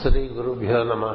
[0.00, 1.06] శ్రీ గురుభ్యో నమ.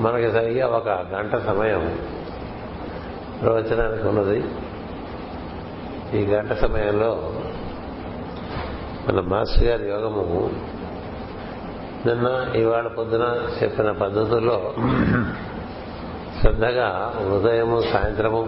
[0.00, 1.98] మనకి సరిగా ఒక గంట సమయం
[3.40, 4.44] ప్రవచనానికి ఉన్నది.
[6.18, 7.32] ఈ గంట సమయంలో
[9.08, 10.50] మన మాస్టర్ గారి యోగము
[12.06, 14.74] నిన్న ఇవాళ పొద్దున చెప్పిన పద్ధతుల్లో
[16.40, 18.42] శ్రద్ధగా ఉదయము సాయంత్రము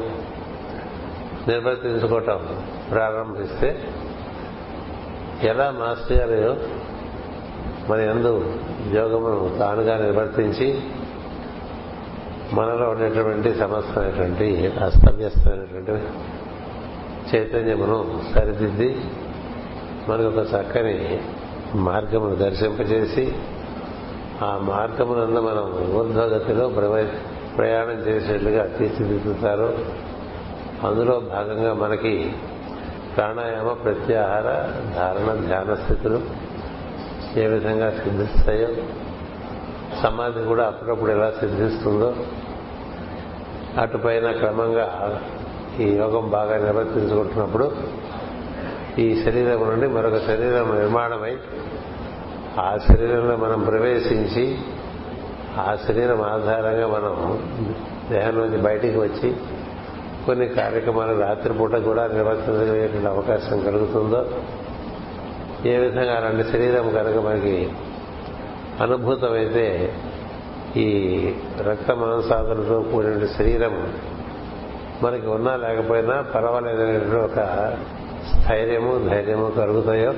[1.48, 3.94] నిర్వర్తించుకోవటం ప్రారంభిస్తే
[5.42, 6.81] ఎలా మాస్టర్ గారు
[7.88, 8.54] మన ఎందు
[8.94, 10.80] యోగమును తానుగా నిర్వర్తించి
[12.52, 16.04] మనలో ఉండేటువంటి సమస్తమైనటువంటి అస్తవ్యస్తమైనటువంటి
[17.34, 18.96] చైతన్యమును సరిదిద్ది
[20.08, 21.20] మనకు ఒక చక్కని
[21.74, 23.32] మార్గమును దర్శింపజేసి
[24.42, 26.68] ఆ మార్గమునందు మనం ఊర్ధ్వగతిలో
[27.56, 29.78] ప్రయాణం చేసేట్లుగా తీర్చిదిద్దుతారు.
[30.86, 32.32] అందులో భాగంగా మనకి
[33.16, 34.44] ప్రాణాయామ ప్రత్యాహార
[34.94, 36.20] ధారణ ధ్యాన స్థితులు
[37.36, 38.68] ఏ విధంగా సిద్ధిస్తాయో
[40.02, 42.14] సమాధి కూడా అప్పుడప్పుడు ఎలా సిద్ధిస్తుందో
[43.78, 44.86] అటుపైన క్రమంగా
[45.80, 47.66] ఈ యోగం బాగా నిర్వర్తించుకుంటున్నప్పుడు
[48.98, 51.34] ఈ శరీరం నుండి మరొక శరీరం నిర్మాణమై
[52.58, 54.58] ఆ శరీరంలో మనం ప్రవేశించి
[55.58, 57.14] ఆ శరీరం ఆధారంగా మనం
[58.10, 59.36] దేహం నుంచి బయటికి వచ్చి
[60.26, 64.20] కొన్ని కార్యక్రమాలు రాత్రిపూట కూడా నిర్వర్తించగలిగేటువంటి అవకాశం కలుగుతుందో
[65.66, 67.70] ఏ విధంగా అలాంటి శరీరం కనుక మనకి
[68.80, 69.92] అనుభూతమైతే
[70.76, 71.18] ఈ
[71.60, 73.94] రక్త మాంసాదులతో కూడిన శరీరం
[75.02, 77.36] మనకి ఉన్నా లేకపోయినా పర్వాలేదనేటువంటి ఒక
[78.34, 80.14] స్థైర్యము ధైర్యము కలుగుతాయో?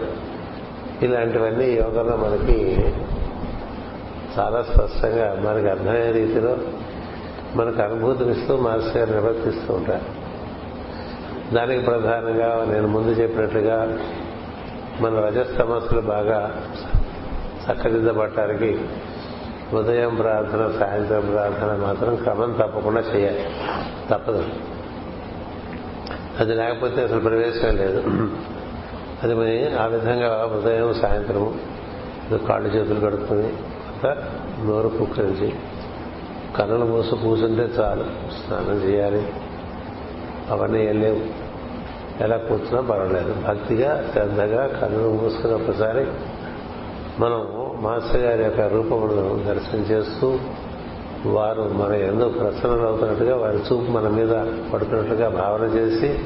[1.02, 2.84] ఇలాంటివన్నీ యోగంలో మనకి
[4.38, 6.56] చాలా స్పష్టంగా మనకి అర్థమయ్యే రీతిలో
[7.54, 10.24] మనకు అనుభూతినిస్తూ మాస్టర్ గారు నిర్వర్తిస్తూ ఉంటారు.
[11.54, 13.98] దానికి ప్రధానంగా నేను ముందు చెప్పినట్లుగా
[15.00, 16.62] మన రజస్తమస్సులు బాగా
[17.70, 18.80] చక్కదిద్దబట్టడానికి
[19.72, 23.46] ఉదయం ప్రార్థన సాయంత్రం ప్రార్థన మాత్రం క్రమం తప్పకుండా చేయాలి.
[24.10, 24.44] తప్పదు.
[26.40, 27.98] అది లేకపోతే అసలు ప్రవేశం లేదు.
[29.22, 31.54] అది మరి ఆ విధంగా ఉదయం సాయంత్రము
[32.48, 33.52] కాళ్ళు చేతులు కడుక్కుని
[34.66, 35.52] నోరు పుక్కరించి
[36.56, 38.04] కన్నులు మూసి కూర్చుంటే చాలు.
[38.30, 39.32] స్నానం చేయాలి.
[40.50, 41.43] అవన్నీ వెళ్ళలేవు
[42.20, 43.34] ఎలా కూర్చున్నా పర్వాలేదు.
[43.48, 46.06] భక్తిగా శ్రద్ధగా కన్నులు మూసుకుని ఒకసారి
[47.18, 47.46] మనం
[47.82, 50.38] మాస్టర్ గారి యొక్క రూపమును దర్శనం చేస్తూ
[51.26, 54.32] వారు మన ఎందుకు ప్రసన్నమవుతున్నట్టుగా వారి చూపు మన మీద
[54.72, 56.18] పడుతున్నట్టుగా భావన చేసి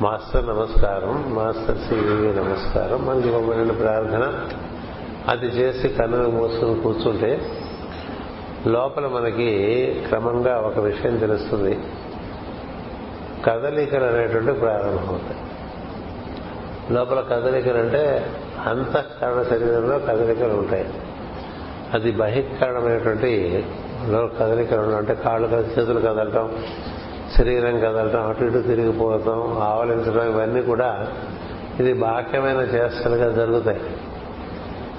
[0.00, 4.34] మాస్టర్ నమస్కారం మాస్టర్ శ్రీదేవి నమస్కారం మనకి ఇవ్వబడిన ప్రార్థన
[5.28, 7.40] అది చేసి కన్నులు మూసుకుని కూర్చుంటే
[8.66, 9.48] లోపల మనకి
[10.08, 11.78] క్రమంగా ఒక విషయం తెలుస్తుంది.
[13.44, 15.40] కదలికలు అనేటువంటి ప్రారంభమవుతాయి
[16.94, 18.26] లోపల కదలికలు అంటే
[18.66, 20.86] అంతఃకరణ శరీరంలో కదలికలు ఉంటాయి
[21.94, 23.64] అది బహిష్కరణమైనటువంటి
[24.14, 26.50] కదలికలు అంటే కాళ్ళు చేతులు కదలటం
[27.38, 31.08] శరీరం కదలటం అటు ఇటు తిరిగిపోవటం ఆవలించడం ఇవన్నీ కూడా
[31.80, 33.80] ఇది బాహ్యమైన చేష్టలుగా జరుగుతాయి.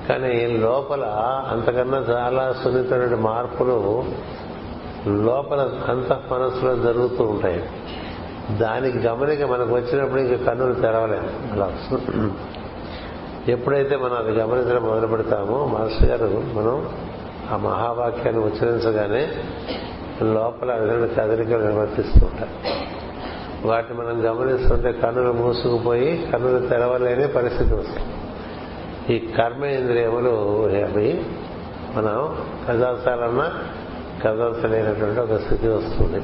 [0.10, 1.04] కానీ లోపల
[1.50, 4.04] అంతకన్నా చాలా సున్నితమైన మార్పులు
[5.08, 7.64] లోపల అంత మనస్సులో జరుగుతూ ఉంటాయి.
[8.52, 11.54] దానికి గమనిక మనకు వచ్చినప్పుడు ఇంక కన్నులు తెరవలేదు.
[11.54, 11.72] అలా
[13.48, 16.90] ఎప్పుడైతే మనం అది గమనించడం మొదలు పెడతామో మాస్టర్ గారు మనం
[17.52, 19.30] ఆ మహావాక్యాన్ని ఉచ్చరించగానే
[20.22, 22.28] లోపల విధంగా కదలికలు నిర్వర్తిస్తూ
[23.66, 28.08] వాటిని మనం గమనిస్తుంటే కన్నులు మూసుకుపోయి కన్నులు తెరవలేని పరిస్థితి వస్తుంది.
[29.16, 31.26] ఈ కర్మేంద్రియములు అవి?
[31.96, 32.38] మనం
[32.68, 33.52] కదల్చాలన్నా
[34.26, 36.22] కదల్చలేనటువంటి ఒక స్థితి వస్తుంది.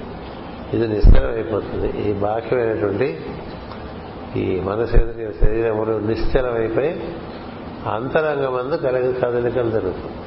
[0.74, 2.10] ఇది నిశ్చలం అయిపోతుంది.
[2.10, 3.22] ఈ బాహ్యమైనటువంటి
[4.36, 7.16] ఈ మనసేంద్రియ శరీరములు నిశ్చలమైపోయి
[7.88, 10.18] అంతరంగమందు కలిగి కదలికలు జరుగుతుంది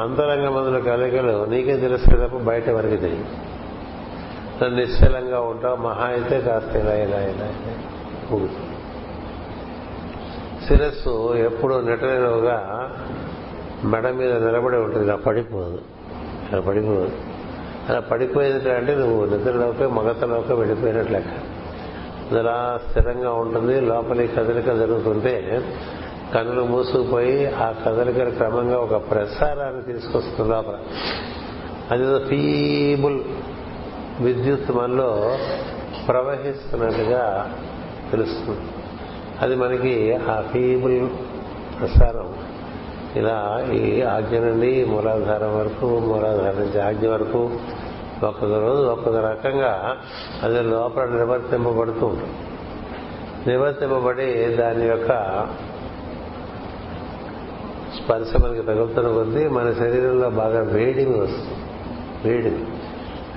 [0.00, 4.74] అంతరంగమందుల కదలికలు నీకే తెలుసు తప్ప బయట వరకు తెలియదు.
[4.74, 7.48] నిశ్చలంగా ఉంటావు మహా అయితే కాస్త ఇలా ఇలా ఇలా
[8.32, 8.70] ఊగుతుంది
[10.66, 12.58] శిరస్సు ఎప్పుడు నిటనిలుగా
[13.84, 15.04] మెడ మీద నిలబడి ఉంటుంది.
[15.04, 15.78] ఇలా పడిపోదు.
[16.52, 17.29] ఇలా పడిపోదు.
[17.88, 21.28] అలా పడిపోయేది అంటే నువ్వు నిద్రలోకి మగతలోకి వెళ్ళిపోయినట్లు లెక్క.
[22.34, 25.62] అలా స్థిరంగా ఉంటుంది లోపలి కదలిక జరుగుతుంటే
[26.34, 30.78] కనులు మూసుకుపోయి ఆ కదలికలు క్రమంగా ఒక ప్రసారాన్ని తీసుకొస్తుంది లోపల.
[31.90, 33.20] అది ఫీబుల్
[34.20, 35.38] విద్యుత్ మనలో
[36.08, 37.54] ప్రవహిస్తున్నట్టుగా
[38.10, 38.60] తెలుస్తుంది.
[39.40, 41.08] అది మనకి ఆ ఫీబుల్
[41.80, 42.29] ప్రసారం
[43.16, 47.50] ఇలా ఈ ఆజ్ఞ నుండి మూలాధారం వరకు మూలాధారం నుంచి ఆజ్ఞ వరకు
[48.22, 49.96] ఒక్కొక్క రోజు ఒక్కొక్క రకంగా
[50.42, 52.34] అది లోపల నిర్వర్తింపబడుతూ ఉంటుంది.
[53.46, 55.08] నిర్వర్తింపబడి దాని యొక్క
[57.96, 61.54] స్పర్శ మనకి తగులుతున్న కొద్దీ మన శరీరంలో బాగా వేడిమి వస్తుంది.
[62.28, 62.66] వేడిమి.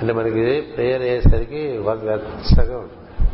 [0.02, 3.30] అంటే మనకి ప్రేయర్ అయ్యేసరికి ఒక వెచ్చగా ఉంటుంది.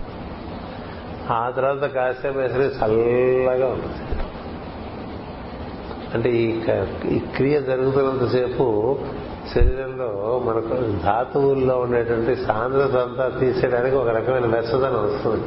[1.32, 4.29] ఆ తర్వాత కాసేపు వేసరికి చల్లగా ఉంటుంది.
[6.14, 6.62] అంటే ఈ
[7.16, 8.98] ఈ క్రియ జరుగుతున్నంతసేపు
[9.56, 15.44] శరీరంలో మనకు ధాతువుల్లో ఉండేటువంటి సాంద్రత అంతా తీసేయడానికి ఒక రకమైన వెచ్చదనం వస్తుంది.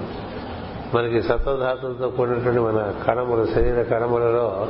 [0.95, 4.69] మనకి సత్వధాతులతో కూడినటువంటి మన కణములు శరీర కణములలో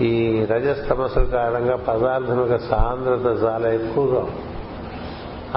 [0.00, 4.26] ఈ రజస్తమస్సుల కారణంగా పదార్థం యొక్క సాంద్రత చాలా ఎక్కువగా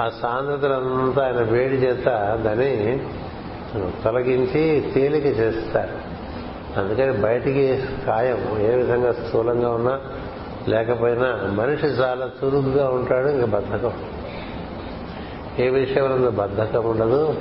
[0.00, 2.06] ఆ సాంద్రతలంతా ఆయన వేడి చేత
[2.44, 3.00] దాన్ని
[4.04, 6.09] తొలగించి తేలిక చేస్తారు.
[6.76, 10.00] అందుకని బయటికి ఖాయం ఏ విధంగా స్థూలంగా ఉన్నా
[10.68, 13.92] లేకపోయినా మనిషి చాలా చురుగ్గా ఉంటాడు ఇంకా బద్ధకం.
[15.58, 17.34] ఏ విషయంలో బద్ధకం ఉండదు.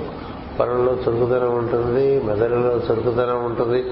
[0.60, 3.86] పనుల్లో చురుకుదనం ఉంటుంది మెదడులో చురుకుదనం ఉంటుంది.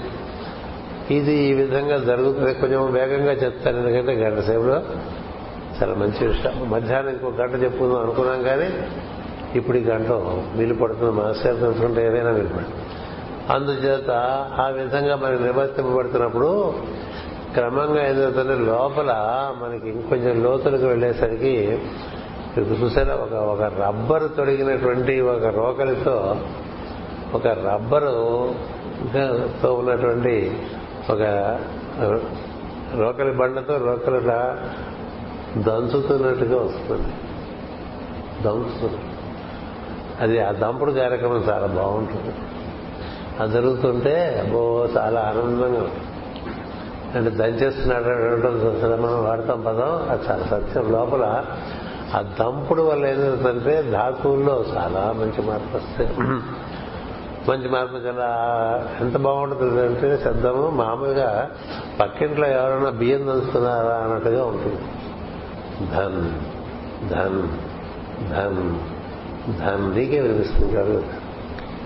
[1.12, 2.54] ఇది ఈ విధంగా జరుగుతుంది.
[2.54, 4.82] కొంచెం వేగంగా చెప్తాను ఎందుకంటే గంట సేపులో
[5.82, 6.70] చాలా మంచి విషయం.
[6.70, 8.70] మధ్యాహ్నం ఇంకో గంట చెప్పుకుందాం అనుకున్నాం కానీ
[9.56, 10.08] ఇప్పుడు ఈ గంట
[10.58, 12.87] వీలు పడుతుంది మాస్టర్ తెలుసుకుంటే ఏదైనా వీలు పడుతుంది
[13.50, 14.12] అందుచేత
[14.62, 16.74] ఆ విధంగా మనకి నివర్తింపబడుతున్నప్పుడు
[17.54, 19.16] క్రమంగా ఏదైతే లోపల
[19.62, 21.82] మనకి ఇంకొంచెం లోతులకు వెళ్ళేసరికి
[22.58, 26.38] చూసారా ఒక ఒక రబ్బర్ తొడిగినటువంటి ఒక రోకలితో
[27.34, 28.56] ఒక రబ్బరు
[29.64, 30.58] తో ఉన్నటువంటి
[31.10, 31.22] ఒక
[32.98, 34.58] రోకలి బండతో రోకలిలా
[35.58, 37.14] దంచుతున్నట్టుగా వస్తుంది.
[38.44, 39.02] దంచుతుంది.
[40.22, 42.36] అది ఆ దంపుడు కార్యక్రమం చాలా బాగుంటుంది.
[43.40, 45.90] అది జరుగుతుంటే అబ్బో చాలా ఆనందంగా
[47.16, 48.06] అంటే దంచేస్తున్నాడు
[49.02, 50.92] మనం వాడతాం పదం అది చాలా సత్యం.
[50.92, 51.46] లోపల
[52.16, 56.10] ఆ దంపుడు వల్ల ఏమవుతుందంటే ధాతువుల్లో చాలా మంచి మార్పు వస్తాయి
[57.50, 58.28] మంచి మార్పు చాలా
[59.00, 61.50] ఎంత బాగుంటుంది అంటే శబ్దము మామూలుగా
[62.00, 64.82] పక్కింట్లో ఎవరైనా బియ్యం దంచుతున్నారా అన్నట్టుగా ఉంటుంది.
[65.92, 66.22] ధన్
[67.10, 67.42] ధన్
[68.30, 68.62] ధన్
[69.60, 69.96] ధన్.
[69.96, 71.04] నీకే వినిపిస్తుంది కాదు.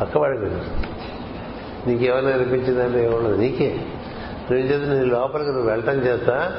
[0.01, 0.87] పక్కవాడికి వినిపిస్తుంది.
[1.87, 3.75] నీకేమైనా అనిపించిందంటే ఏమో నీకే.
[4.51, 6.51] నువ్వు చేత నీ లోపలికి నువ్వు వెళ్ళటం చేత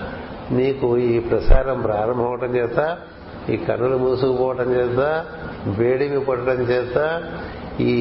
[0.50, 2.98] నీకు ఈ ప్రసారం ప్రారంభం అవటం చేత
[3.50, 5.24] ఈ కన్నులు మూసుకుపోవటం చేత
[5.66, 7.22] వేడిమి పడటం చేత
[7.80, 7.94] ఈ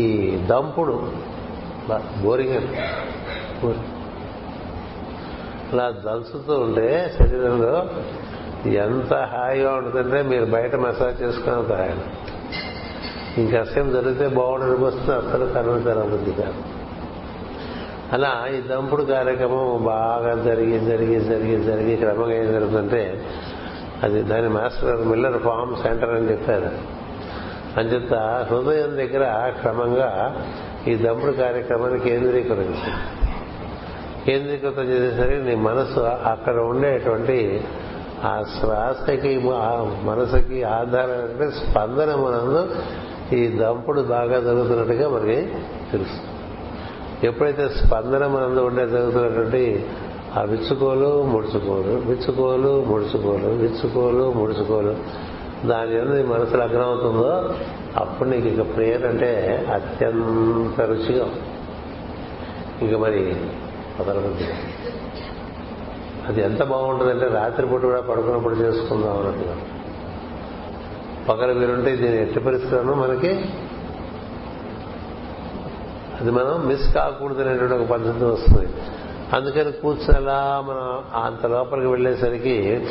[0.50, 1.12] దంపుడు
[2.22, 2.54] బోరింగ్
[5.74, 7.86] అలా దలుసుతూ ఉంటే శరీరంలో
[8.70, 12.04] ఎంత హాయిగా ఉంటుందంటే మీరు బయట మసాజ్ చేసుకున్నంత హాయిగా
[13.38, 14.86] ఇంకా అసలు జరిగితే బాగుండదు.
[14.86, 16.71] వస్తుంది అసలు కన్నులు తెరవద్దు కాదు
[18.14, 23.26] అలా ఈ దంపుడు కార్యక్రమం బాగా జరిగి జరిగి జరిగి జరిగి క్రమంగా ఏం జరుగుతుందంటే
[24.04, 27.02] అది దాని మాస్టర్ మిల్లర్ ఫామ్ సెంటర్ అని చెప్పారు.
[27.80, 28.14] అంచేత
[28.50, 30.36] హృదయం దగ్గర క్రమంగా
[30.88, 33.30] ఈ దంపుడు కార్యక్రమాన్ని కేంద్రీకరించింది.
[34.26, 37.64] కేంద్రీకృతం చేసేసరికి నీ మనసు అక్కడ ఉండేటువంటి
[38.24, 39.40] ఆ శ్వాసకి
[40.04, 42.76] మనసుకి ఆధారం అంటే స్పందన మనందు
[43.36, 45.42] ఈ దంపుడు బాగా జరుగుతున్నట్టుగా మనకి
[45.92, 46.31] తెలుస్తుంది.
[47.24, 49.86] ఎప్పుడైతే స్పందన మనందు ఉండే జరుగుతున్నటువంటి
[50.38, 54.96] ఆ విచ్చుకోలు ముడుచుకోలు విచ్చుకోలు ముడుచుకోలు విచ్చుకోలు ముడుచుకోలు.
[55.68, 57.56] దాని నీ మనసు లగ్నం అవుతుందో
[57.98, 59.30] అప్పుడు నీకు ఇక ప్రేయర్ అంటే
[59.74, 61.26] అత్యంత రుచిగా
[62.82, 63.36] ఇంక మరి
[64.00, 64.46] వదలవద్దు
[66.28, 69.58] అది ఎంత బాగుంటుందంటే రాత్రిపూట కూడా పడుకున్నప్పుడు చేసుకుందాం అన్నట్టుగా.
[71.30, 73.46] పగల మీరుంటే దీని ఎట్టి పరిస్థితులను మనకి
[76.22, 78.68] అది మనం మిస్ కాకూడదు అనేటువంటి ఒక పద్ధతి వస్తుంది.
[79.34, 82.88] అందుకని కూర్చోలా మనం అంత లోపలికి వెళ్ళేసరికి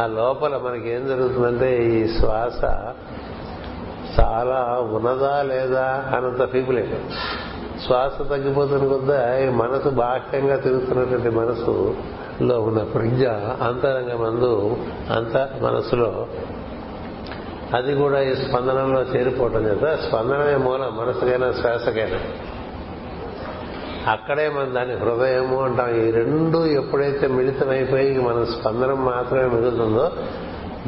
[0.00, 2.64] ఆ లోపల మనకి ఏం జరుగుతుందంటే ఈ శ్వాస
[4.20, 6.96] చాలా ఉన్నదా లేదా అనంత ఫీపులేదు
[7.86, 13.26] శ్వాస తగ్గిపోతున్న కొద్దా ఈ మనసు బాహ్యంగా తిరుగుతున్నటువంటి మనసులో ఉన్న ప్రజ్ఞ
[13.62, 14.76] అంతరంగ మందు
[15.16, 16.26] అంత మనసులో
[17.76, 22.18] అది కూడా ఈ స్పందనంలో చేరిపోవటం చేత స్పందనమే మూలం మనసుకైనా శ్వాసకైనా.
[24.06, 25.94] అక్కడే మనం దాని హృదయము అంటాం.
[25.94, 30.12] ఈ రెండు ఎప్పుడైతే మిళితమైపోయి మన స్పందనం మాత్రమే మిగులుతుందో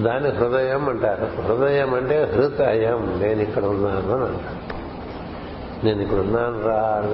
[0.05, 1.43] దాన్ని హృదయం అంటారు.
[1.43, 3.21] హృదయం అంటే హృదయం.
[3.23, 4.73] నేను ఇక్కడ ఉన్నాను అని అంటారు.
[5.87, 7.05] నేను ఇక్కడ ఉన్నాను రా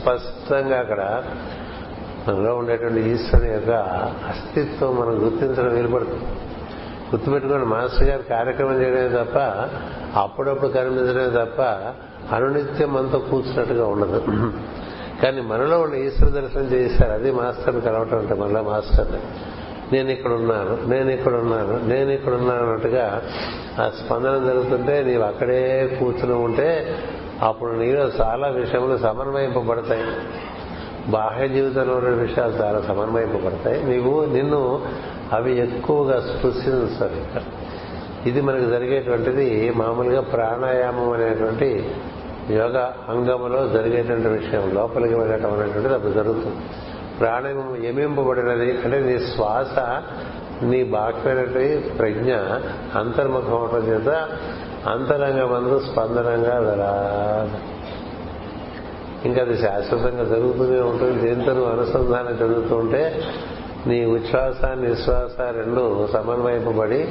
[0.00, 1.22] స్పష్టంగా అక్కడ
[2.28, 3.70] మనలో ఉండేటువంటి ఈశ్వరుని యొక్క
[4.28, 6.24] అస్తిత్వం మనం గుర్తించడం వీలుపడుతుంది.
[7.14, 9.38] గుర్తుపెట్టుకుని మాస్టర్ గారు కార్యక్రమం చేయడమే తప్ప
[10.18, 11.62] అప్పుడప్పుడు కనిపించడమే తప్ప
[12.34, 14.24] అనునిత్యం అంతా కూర్చున్నట్టుగా ఉండదు.
[15.22, 17.12] కానీ మనలో ఉన్న ఈశ్వర దర్శనం చేశారు.
[17.12, 19.12] అది మాస్టర్ని కలవటం అంటే మనలో మాస్టర్.
[19.92, 23.22] నేను ఇక్కడ ఉన్నాను నేను ఇక్కడ ఉన్నాను నేను ఇక్కడున్నాను అన్నట్టుగా
[23.78, 26.98] ఆ స్పందన జరుగుతుంటే నీవు అక్కడే కూర్చుని ఉంటే
[27.42, 30.04] అప్పుడు నీలో చాలా విషయములు సమన్వయింపబడతాయి.
[31.10, 33.84] బాహ్య జీవితంలో ఉన్న విషయాలు చాలా సమన్వయింపబడతాయి.
[33.84, 34.82] నీవు నిన్ను
[35.32, 37.22] అవి ఎక్కువగా స్పృశించాలి
[38.30, 41.90] ఇది మనకు జరిగేటువంటిది మామూలుగా ప్రాణాయామం అనేటువంటి
[42.50, 42.78] యోగ
[43.08, 46.56] అంగములో జరిగేటువంటి విషయం లోపలికి వెళ్ళటం అనేటువంటిది అప్పుడు జరుగుతుంది.
[47.18, 49.78] ప్రాణం ఏమింపబడినది అంటే నీ శ్వాస
[50.64, 52.32] నీ బాక్యమైనటువంటి ప్రజ్ఞ
[52.98, 54.08] అంతర్ముఖం అవటం చేత
[54.88, 56.92] అంతరంగ స్పందనంగా వెళ్ళా
[59.24, 61.28] ఇంకా అది శాశ్వతంగా జరుగుతూనే ఉంటుంది.
[61.28, 63.22] దీంతో నువ్వు అనుసంధానం జరుగుతూ ఉంటే
[63.86, 67.08] నీ ఉచ్ఛ్వాస నిశ్వాస రెండు సమన్వయింపబడి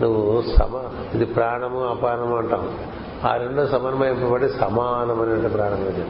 [0.00, 0.82] నువ్వు సమ
[1.14, 2.78] ఇది ప్రాణము అపానము అంటాం.
[3.24, 6.04] ఆ రెండు సమన్వయింపబడి సమానమైన ప్రాణం ఇది.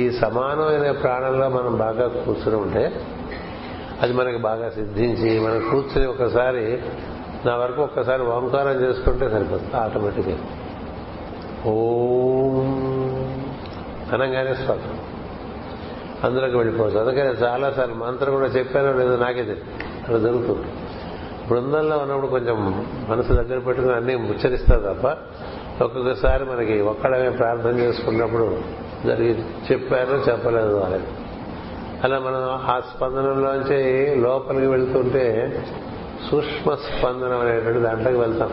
[0.00, 3.00] ఈ సమానమైన ప్రాణంలో మనం బాగా కూర్చుని ఉంటే
[4.02, 6.82] అది మనకి బాగా సిద్ధించి మనం కూర్చుని ఒకసారి
[7.46, 10.38] నా వరకు ఒక్కసారి ఓంకారం చేసుకుంటే సరిపోతుంది ఆటోమేటిక్గా.
[11.66, 12.68] ఓం
[14.12, 14.98] అనగానే స్వతం
[16.24, 16.98] అందులోకి వెళ్ళిపోవచ్చు.
[16.98, 19.60] అందుకని చాలాసార్లు మంత్రం కూడా చెప్పానో లేదో నాకే తెలియదు
[20.08, 20.66] అలా జరుగుతుంది.
[21.48, 25.06] బృందంలో ఉన్నప్పుడు కొంచెం మనసు దగ్గర పెట్టుకుని అన్ని ఉచ్చరిస్తారు తప్ప
[25.82, 28.58] ఒక్కొక్కసారి మనకి ఒక్కడమే ప్రార్థన చేసుకున్నప్పుడు
[29.06, 31.06] జరిగి చెప్పారు చెప్పలేదు వాళ్ళకి.
[32.04, 35.58] అలా మనం ఆ స్పందనలోంచి లోపలికి వెళ్తుంటే
[36.30, 38.50] సూక్ష్మ స్పందనం అనేటువంటి దాంట్లోకి వెళ్తాం.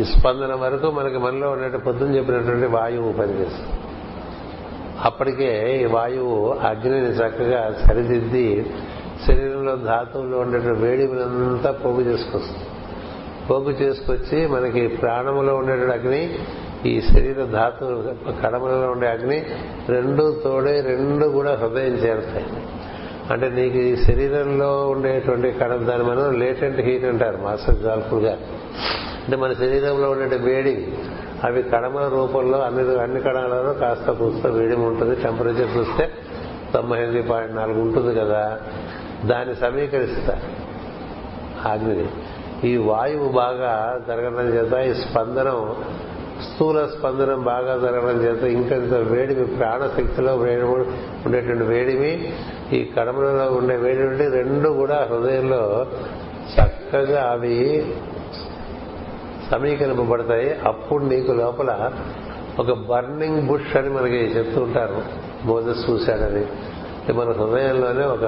[0.00, 3.72] ఈ స్పందన వరకు మనకి మనలో ఉన్నట్టు పొద్దున చెప్పినటువంటి వాయువు పనిచేస్తుంది.
[5.04, 8.74] అప్పటికే ఈ వాయువు అగ్నిని చక్కగా సరిదిద్ది
[9.26, 12.64] శరీరంలో ధాతువులో ఉండేటువంటి వేడిమినంతా పోగు చేసుకొస్తుంది.
[13.50, 16.38] పోగు చేసుకొచ్చి మనకి ప్రాణములో ఉండేటువంటి అగ్ని
[16.86, 17.84] ఈ శరీర ధాతు
[18.42, 19.46] కడమలలో ఉండే అగ్ని
[19.88, 22.46] రెండు తోడే రెండు కూడా హృదయం చేరుతాయి.
[23.30, 28.32] అంటే నీకు ఈ శరీరంలో ఉండేటువంటి కడం దాని మనం లేటెంట్ హీట్ అంటారు మాస్టర్ జాల్ఫుల్గా
[29.24, 30.88] అంటే మన శరీరంలో ఉండే వేడి
[31.44, 35.22] అవి కడమల రూపంలో అన్ని అన్ని కడములలో కాస్త కూస్త వేడి ఉంటుంది.
[35.22, 36.10] టెంపరేచర్ చూస్తే
[36.74, 38.60] తొంభై ఎనిమిది పాయింట్ నాలుగు ఉంటుంది కదా.
[39.24, 40.66] దాన్ని సమీకరిస్తారు.
[41.68, 42.06] అగ్ని
[42.64, 45.76] ఈ వాయువు బాగా జరగడం చేత ఈ స్పందనం
[46.42, 50.62] స్థూల స్పందనం బాగా జరగడం చేత ఇంకంత వేడిమి ప్రాణశక్తిలో వేడి
[51.26, 52.34] ఉండేటువంటి వేడిమి
[52.72, 55.86] ఈ కడమలలో ఉండే వేడి రెండు కూడా హృదయంలో
[56.54, 57.86] చక్కగా అవి
[59.50, 60.54] సమీకరింపబడతాయి.
[60.54, 61.90] అప్పుడు నీకు లోపల
[62.58, 65.02] ఒక బర్నింగ్ బుష్ అని మనకి చెప్తూ ఉంటారు.
[65.44, 66.46] మోజస్ చూశాడని
[67.12, 68.24] మన హృదయంలోనే ఒక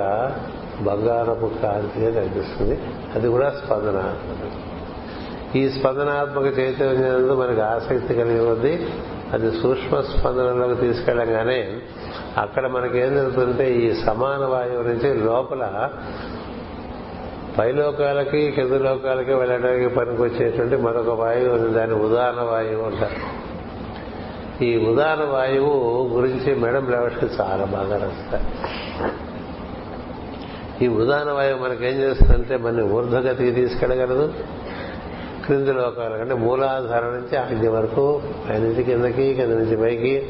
[0.83, 2.79] బంగారపు కాంతిగా కనిపిస్తుంది
[3.15, 5.57] అది కూడా స్పందనాత్మక.
[5.57, 8.89] ఈ స్పందనాత్మక చైతన్యం మనకి ఆసక్తి కలిగి ఉంది.
[9.33, 11.73] అది సూక్ష్మ స్పందనలోకి తీసుకెళ్ళంగానే
[12.39, 15.91] అక్కడ మనకేం జరుగుతుందంటే ఈ సమాన వాయువు నుంచి లోపల
[17.59, 23.49] పైలోకాలకి కింద లోకాలకి వెళ్ళడానికి పనికొచ్చేటువంటి మరొక వాయువు ఉంది దాని ఉదాహరణ వాయువు అంటారు.
[24.65, 29.28] ఈ ఉదాహరణ వాయువు గురించి మేడం లెవెట్కి చాలా బాగా రాస్తారు.
[30.83, 34.33] ఈ ఉదాహరణ వాయువు మనకేం చేస్తుందంటే మన ఊర్ధ్వగతికి తీసుకెళ్ళగలదు.
[35.47, 40.29] క్రింది లోకాలు అంటే మూలాధారం నుంచి ఆజ్ఞ వరకు పైనుంచి కిందకి కింద నుంచి పైకి.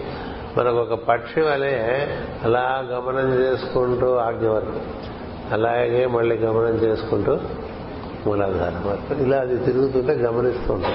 [0.56, 2.06] మనకు ఒక పక్షి వలె
[2.44, 4.80] అలా గమనం చేసుకుంటూ ఆజ్ఞ వరకు.
[5.52, 7.38] అలాగే మళ్ళీ గమనం చేసుకుంటూ
[8.26, 9.22] మూలాధారం వరకు.
[9.22, 10.94] ఇలా అది తిరుగుతుంటే గమనిస్తూ ఉంటాం.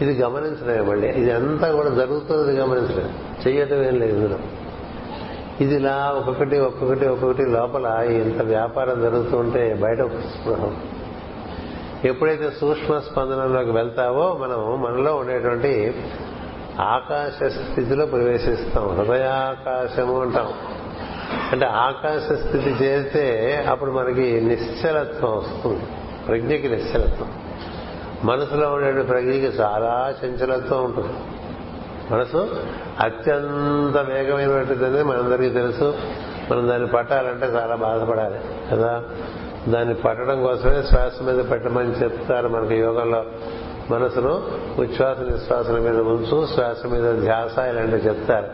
[0.00, 1.08] ఇది గమనించడమే మళ్ళీ.
[1.08, 3.10] ఇది అంతా కూడా జరుగుతున్నది గమనించడం.
[3.48, 4.38] చేయటం ఏం లేదు ఇందులో.
[5.60, 10.76] ఇది ఇలా ఒక్కొక్కటి ఒక్కొక్కటి ఒక్కొక్కటి లోపల ఇంత వ్యాపారం జరుగుతూ ఉంటే బయట స్పృహం.
[12.04, 15.94] ఎప్పుడైతే సూక్ష్మ స్పందనలోకి వెళ్తావో మనం మనలో ఉండేటువంటి
[16.80, 18.88] ఆకాశ స్థితిలో ప్రవేశిస్తాం.
[18.88, 20.52] హృదయాకాశము అంటాం.
[21.52, 25.80] అంటే ఆకాశ స్థితి చేస్తే అప్పుడు మనకి నిశ్చలత్వం వస్తుంది.
[26.28, 27.32] ప్రజ్ఞకి నిశ్చలత్వం.
[28.24, 31.12] మనసులో ఉండే ప్రజ్ఞకి చాలా చంచలత్వం ఉంటుంది.
[32.10, 32.56] మనసు
[33.00, 35.94] అత్యంత వేగమైనటువంటిది మనందరికీ తెలుసు.
[36.50, 38.40] మనం దాన్ని పట్టాలంటే చాలా బాధపడాలి
[38.72, 39.02] కదా?
[39.68, 43.24] దాన్ని పట్టడం కోసమే శ్వాస మీద పెట్టమని చెప్తారు మనకి యోగంలో.
[43.90, 44.42] మనసును
[44.78, 48.46] ఉచ్ఛ్వాస నిశ్వాసల మీద ఉంచు శ్వాస మీద ధ్యాస ఇలాంటివి చెప్తారు.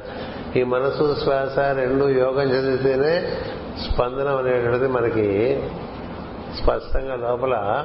[0.59, 3.29] ఈ మనసు శ్వాస రెండు యోగం చదివితేనే
[3.83, 5.63] స్పందనం అనేటువంటిది మనకి
[6.63, 7.85] స్పష్టంగా లోపల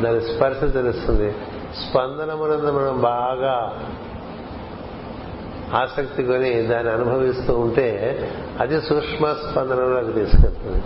[0.00, 1.34] దాని స్పర్శ తెలుస్తుంది.
[1.76, 3.72] స్పందనమునందు మనం బాగా
[5.74, 8.18] ఆసక్తి కొని దాన్ని అనుభవిస్తూ ఉంటే
[8.60, 10.82] అది సూక్ష్మ స్పందనంలోకి తీసుకెళ్తుంది.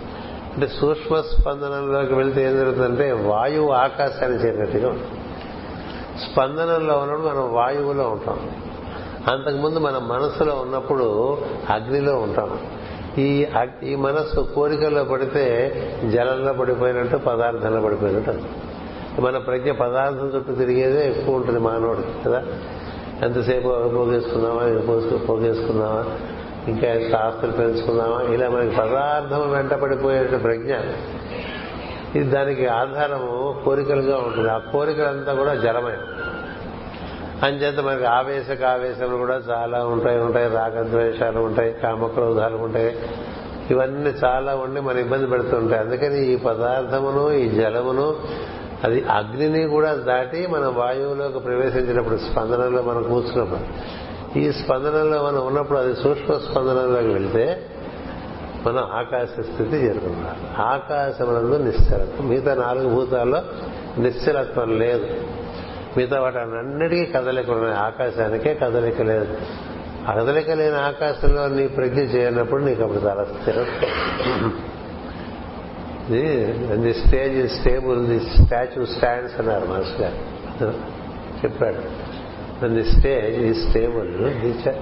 [0.53, 5.11] అంటే సూక్ష్మ స్పందనంలోకి వెళ్తే ఏం జరుగుతుందంటే వాయువు ఆకాశాన్ని చేరినట్టుగా ఉంటుంది.
[6.21, 8.49] స్పందనంలో ఉన్నప్పుడు మనం వాయువులో ఉంటాం.
[9.27, 11.37] అంతకుముందు మన మనసులో ఉన్నప్పుడు
[11.69, 12.59] అగ్నిలో ఉంటాం.
[13.17, 13.47] ఈ
[13.83, 15.73] ఈ మనస్సు కోరికల్లో పడితే
[16.09, 18.35] జలంలో పడిపోయినట్టు పదార్థంలో పడిపోయినట్టు
[19.21, 22.43] మన ప్రజ్ఞ పదార్థం చుట్టూ తిరిగేదే ఎక్కువ ఉంటుంది మానవుడు కదా?
[23.21, 26.05] ఎంతసేపు పోగేసుకుందామా ఇది పోగేసుకుందామా
[26.67, 30.75] ఇంకా ఎంత ఆస్తులు పెంచుకుందామా ఇలా మనకి పదార్థం వెంట పడిపోయే ప్రజ్ఞ.
[32.15, 34.49] ఇది దానికి ఆధారము కోరికలుగా ఉంటుంది.
[34.49, 35.97] ఆ కోరికలంతా కూడా జలమే.
[37.43, 40.49] అంచేత మనకి ఆవేశక ఆవేశములు కూడా చాలా ఉంటాయి ఉంటాయి.
[40.49, 42.95] రాగద్వేషాలు ఉంటాయి కామక్రోధాలు ఉంటాయి.
[43.71, 45.81] ఇవన్నీ చాలా ఉండి మన ఇబ్బంది పెడుతుంటాయి.
[45.81, 48.15] అందుకని ఈ పదార్థమును ఈ జలమును
[48.83, 53.59] అది అగ్నిని కూడా దాటి మనం వాయువులోకి ప్రవేశించినప్పుడు స్పందనలో మనం కూర్చున్నప్పుడు
[54.39, 57.65] ఈ స్పందనలో మనం ఉన్నప్పుడు అది సూక్ష్మ స్పందనలోకి వెళ్తే
[58.67, 62.29] మనం ఆకాశ స్థితి చేరుకున్నాం ఆకాశమునందు నిశ్చలత్వం.
[62.29, 63.41] మిగతా నాలుగు భూతాల్లో
[63.97, 65.07] నిశ్చలత్వం లేదు.
[65.97, 69.37] మిగతా వాటి అన్నిటికీ కదలిక ఉన్నాయి ఆకాశానికే కదలిక లేదు.
[70.07, 74.63] ఆ కదలిక లేని ఆకాశంలో నీ ప్రజ్ఞ చేయనప్పుడు నీకు అప్పుడు చాలా స్థిరత్వం.
[76.09, 80.73] The stage is stable the statue stands అన్నారు మాస్టర్ గారు
[81.43, 84.11] చెప్పాడు ది స్టేజ్ ఈ stable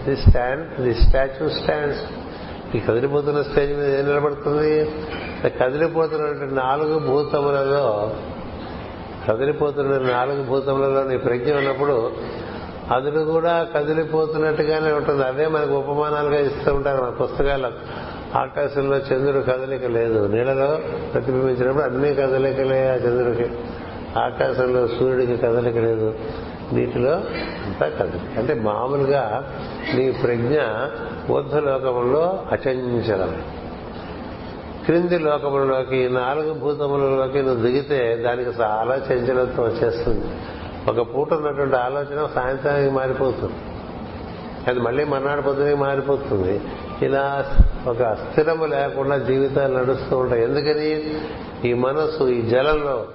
[0.05, 2.01] the stand the statue stands
[2.75, 4.89] ఈ కదిలిపోతున్న స్టేజ్ మీద ఏం నిలబడుతుంది?
[5.49, 8.15] కదిలిపోతున్నటువంటి నాలుగు భూతములలో
[9.29, 12.11] కదిలిపోతున్న నాలుగు భూతములలో నీ ప్రజ్ఞ ఉన్నప్పుడు
[12.91, 15.23] అది కూడా కదిలిపోతున్నట్టుగానే ఉంటుంది.
[15.23, 17.71] అదే మనకు ఉపమానాలుగా ఇస్తూ ఉంటారు మన పుస్తకాల్లో.
[18.35, 20.27] ఆకాశంలో చంద్రుడు కదలిక లేదు.
[20.27, 20.79] నీళ్ళలో
[21.13, 23.51] ప్రతిబింబించినప్పుడు అన్ని కదలికలే ఆ చంద్రుడికి.
[24.19, 26.15] ఆకాశంలో సూర్యుడికి కదలిక లేదు.
[26.73, 27.11] నీటిలో
[27.65, 28.39] అంతా కదలిక.
[28.39, 29.53] అంటే మామూలుగా
[29.95, 30.59] నీ ప్రజ్ఞ
[31.31, 33.41] ఊర్ధలోకములో అచంచలం
[34.85, 40.25] క్రింది లోకములలోకి నాలుగు భూతములలోకి నువ్వు దిగితే దానికి చాలా చంచలత్వం వచ్చేస్తుంది.
[40.89, 43.53] ఒక పూట ఉన్నటువంటి ఆలోచన సాయంత్రానికి మారిపోతుంది.
[44.67, 46.61] అది మళ్ళీ మర్నాడు పొద్దునకి మారిపోతుంది.
[47.01, 47.45] ఇలా
[47.87, 50.43] ఒక అస్థిరము లేకుండా జీవితాలు నడుస్తూ ఉంటాయి.
[50.43, 51.13] ఎందుకని?
[51.69, 53.05] ఈ మనసు ఈ జలంలో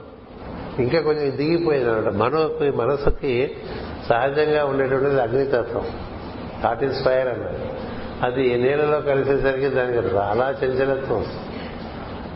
[0.78, 3.56] ఇంకా కొంచెం దిగిపోయింది అనమాట మనకు మనసుకి
[4.08, 5.84] సహజంగా ఉండేటువంటిది అగ్నితత్వం.
[6.62, 7.58] థాట్ ఈస్ ఫైర్ అన్నది.
[8.22, 11.26] అది నీళ్ళలో కలిసేసరికి దానికి చాలా చంచలత్వం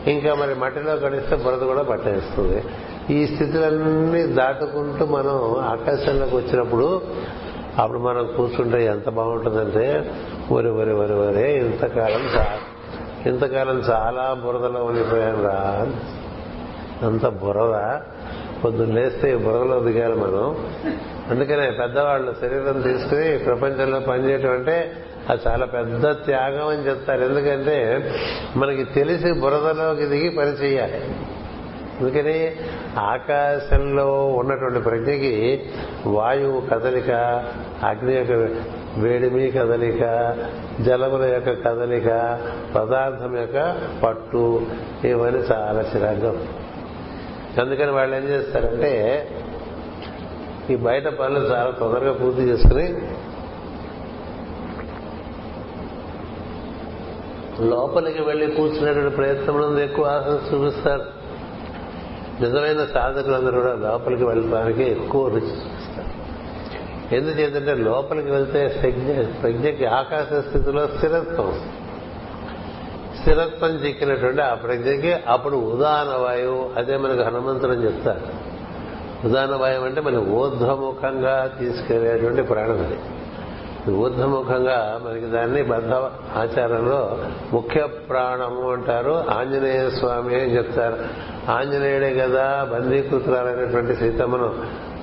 [0.07, 2.63] ఇంకా మరి మట్టిలో కలిస్తే బురద కూడా పట్టేస్తుంది.
[3.13, 7.01] ఈ స్థితులన్నీ దాటుకుంటూ మనం ఆకాశంలోకి వచ్చినప్పుడు
[7.77, 10.11] అప్పుడు మనం కూర్చుంటే ఎంత బాగుంటుందంటే
[10.51, 12.29] ఒరి ఒరి ఒరి ఒరే ఇంతకాలం
[13.29, 15.87] ఇంతకాలం చాలా బురదలో ఉండిపోయాను రా.
[17.07, 17.99] అంత బురద.
[18.63, 20.67] పొద్దున్న లేస్తే బురదలో దిగాలి మనం.
[21.29, 24.91] అందుకనే పెద్దవాళ్ళు శరీరం తీసుకుని ప్రపంచంలో పనిచేయటం అంటే
[25.29, 27.23] అది చాలా పెద్ద త్యాగం అని చెప్తారు.
[27.23, 28.11] ఎందుకంటే
[28.55, 31.15] మనకి తెలిసి బురదలోకి దిగి పని చేయాలి.
[31.99, 32.35] అందుకని
[32.97, 35.33] ఆకాశంలో ఉన్నటువంటి ప్రజ్ఞకి
[36.05, 37.11] వాయువు కదలిక
[37.83, 38.31] అగ్ని యొక్క
[38.97, 40.03] వేడిమి కదలిక
[40.81, 42.09] జలముల యొక్క కదలిక
[42.75, 43.57] పదార్థం యొక్క
[44.03, 44.61] పట్టు
[45.03, 46.33] ఇవన్నీ చాలా చిరాగ్గా
[47.61, 48.93] అందుకని వాళ్ళు ఏం చేస్తారంటే
[50.69, 52.87] ఈ బయట పనులు చాలా తొందరగా పూర్తి చేసుకుని
[57.61, 61.05] లోపలికి వెళ్ళి కూర్చునేటువంటి ప్రయత్నం ఎక్కువ ఆసక్తి చూపిస్తారు?
[62.41, 66.19] నిజమైన సాధకులందరూ కూడా లోపలికి వెళ్ళడానికి ఎక్కువ రుచి చూపిస్తారు.
[67.15, 71.53] ఎందుచేతంటే లోపలికి వెళ్తే ప్రజ్ఞ ప్రజ్ఞకి ఆకాశ స్థితిలో స్థిరత్వం
[73.21, 78.49] స్థిరత్వం చిక్కినటువంటి ఆ ప్రజ్ఞకి అప్పుడు ఉదాహరణ వాయువు అదే మనకు హనుమంతుడు చెప్తారు
[79.27, 82.97] ఉదాహరణ వాయువు అంటే మన ఊర్ధ్వముఖంగా తీసుకెళ్ళేటువంటి ప్రాణం అది.
[83.89, 85.93] ఊర్ధముఖంగా మనకి దాన్ని బద్ధ
[86.37, 87.17] ఆచారంలో
[87.53, 89.23] ముఖ్య ప్రాణము అంటారు.
[89.29, 90.97] ఆంజనేయ స్వామి అని చెప్తారు.
[91.51, 94.53] ఆంజనేయుడే కదా బందీకృతురాలైనటువంటి సీతమ్మను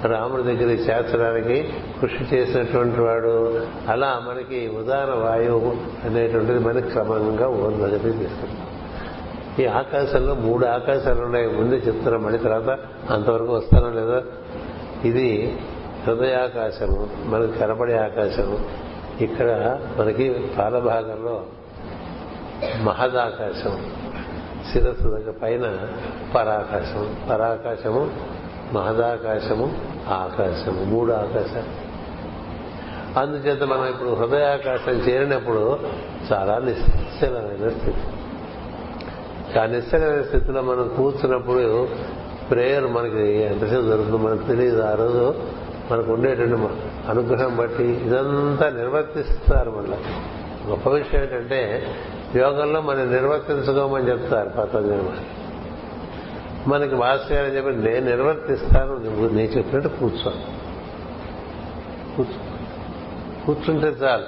[0.06, 3.60] రాముడి దగ్గరికి చేర్చడానికి కృషి చేసినటువంటి వాడు.
[3.88, 8.66] అలా మనకి ఉదాహరణ వాయువు అనేటువంటిది మనకి క్రమంగా ఊర్ధగతి తీసుకుంటాం
[9.58, 11.46] ఈ ఆకాశంలో మూడు ఆకాశాలు ఉన్నాయి.
[11.46, 12.78] ముందే చెప్తున్నాం మళ్ళీ తర్వాత
[13.10, 14.22] అంతవరకు వస్తానో లేదో.
[15.04, 15.58] ఇది
[16.06, 18.58] హృదయాకాశము మనకు కనపడే ఆకాశము
[19.22, 21.46] ఇక్కడ మనకి పాలభాగంలో
[22.82, 23.90] మహదాకాశం
[24.72, 25.62] శిరస్సు దగ్గర పైన
[26.34, 28.10] పరాకాశం పరాకాశము
[28.72, 31.86] మహదాకాశము ఆకాశము మూడు ఆకాశాలు.
[33.20, 35.78] అందుచేత మనం ఇప్పుడు హృదయాకాశం చేరినప్పుడు
[36.32, 38.00] చాలా నిశ్చలమైన స్థితి.
[39.58, 41.88] ఆ నిశ్చలమైన స్థితిలో మనం కూర్చున్నప్పుడు
[42.50, 44.82] ప్రేయర్ మనకి ఎంతసేపు దొరుకుతుంది మనకు తెలియదు.
[44.82, 45.34] ఆ రోజు
[45.90, 46.62] మనకు ఉండేటువంటి
[47.08, 49.96] అనుగ్రహం బట్టి ఇదంతా నిర్వర్తిస్తారు మళ్ళీ.
[50.66, 51.86] గొప్ప విషయం ఏంటంటే
[52.36, 55.02] యోగంలో మనం నిర్వర్తించుకోమని చెప్తారు పతంజలి
[56.66, 60.32] మనకి మాస్టర్ చెప్పి నేను నిర్వర్తిస్తాను నువ్వు చెప్పినట్టు కూర్చో.
[62.16, 62.56] కూర్చో.
[63.46, 64.24] కూర్చుంటే చాలు.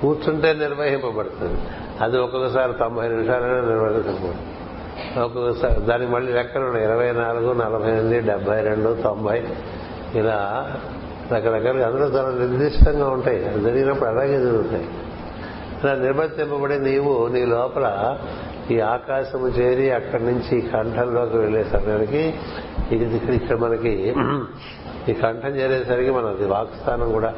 [0.00, 1.60] కూర్చుంటే నిర్వహింపబడుతుంది.
[2.00, 4.34] అది ఒక్కొక్కసారి తొంభై నిమిషాలైనా నిర్వహించకూడదు
[5.20, 6.86] ఒక్కొక్కసారి దానికి మళ్ళీ లెక్కలు ఉన్నాయి.
[6.86, 9.42] ఇరవై నాలుగు నలభై ఎనిమిది డెబ్బై రెండు తొంభై
[10.18, 10.72] ఇలా
[11.32, 13.38] రకరకాలుగా అందులో చాలా నిర్దిష్టంగా ఉంటాయి.
[13.38, 14.88] జరిగినప్పుడు అలాగే జరుగుతాయి.
[15.82, 18.18] అలా నిర్వర్తింపబడి నీవు నీ లోపల
[18.70, 22.34] ఈ ఆకాశము చేరి అక్కడి నుంచి ఈ కంఠంలోకి వెళ్ళే సమయానికి
[22.90, 24.14] ఇది ఇక్కడ మనకి
[25.08, 27.34] ఈ కంఠం చేరేసరికి మనది వాక్స్థానం కూడా.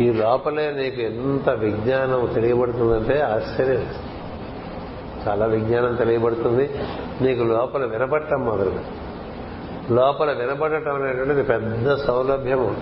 [0.00, 3.86] ఈ లోపలే నీకు ఎంత విజ్ఞానం తెలియబడుతుందంటే ఆశ్చర్యం.
[5.28, 6.70] చాలా విజ్ఞానం తెలియబడుతుంది.
[7.20, 9.01] నీకు లోపల వినపట్టం మొదలు
[9.90, 12.76] లోపల వినబడటం అనేటువంటిది పెద్ద సౌలభ్యము.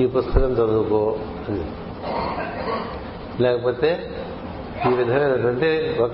[0.00, 1.64] ఈ పుస్తకం చదువుకో అని.
[3.42, 4.10] లేకపోతే
[4.90, 6.12] ఈ విధమైనటువంటి ఒక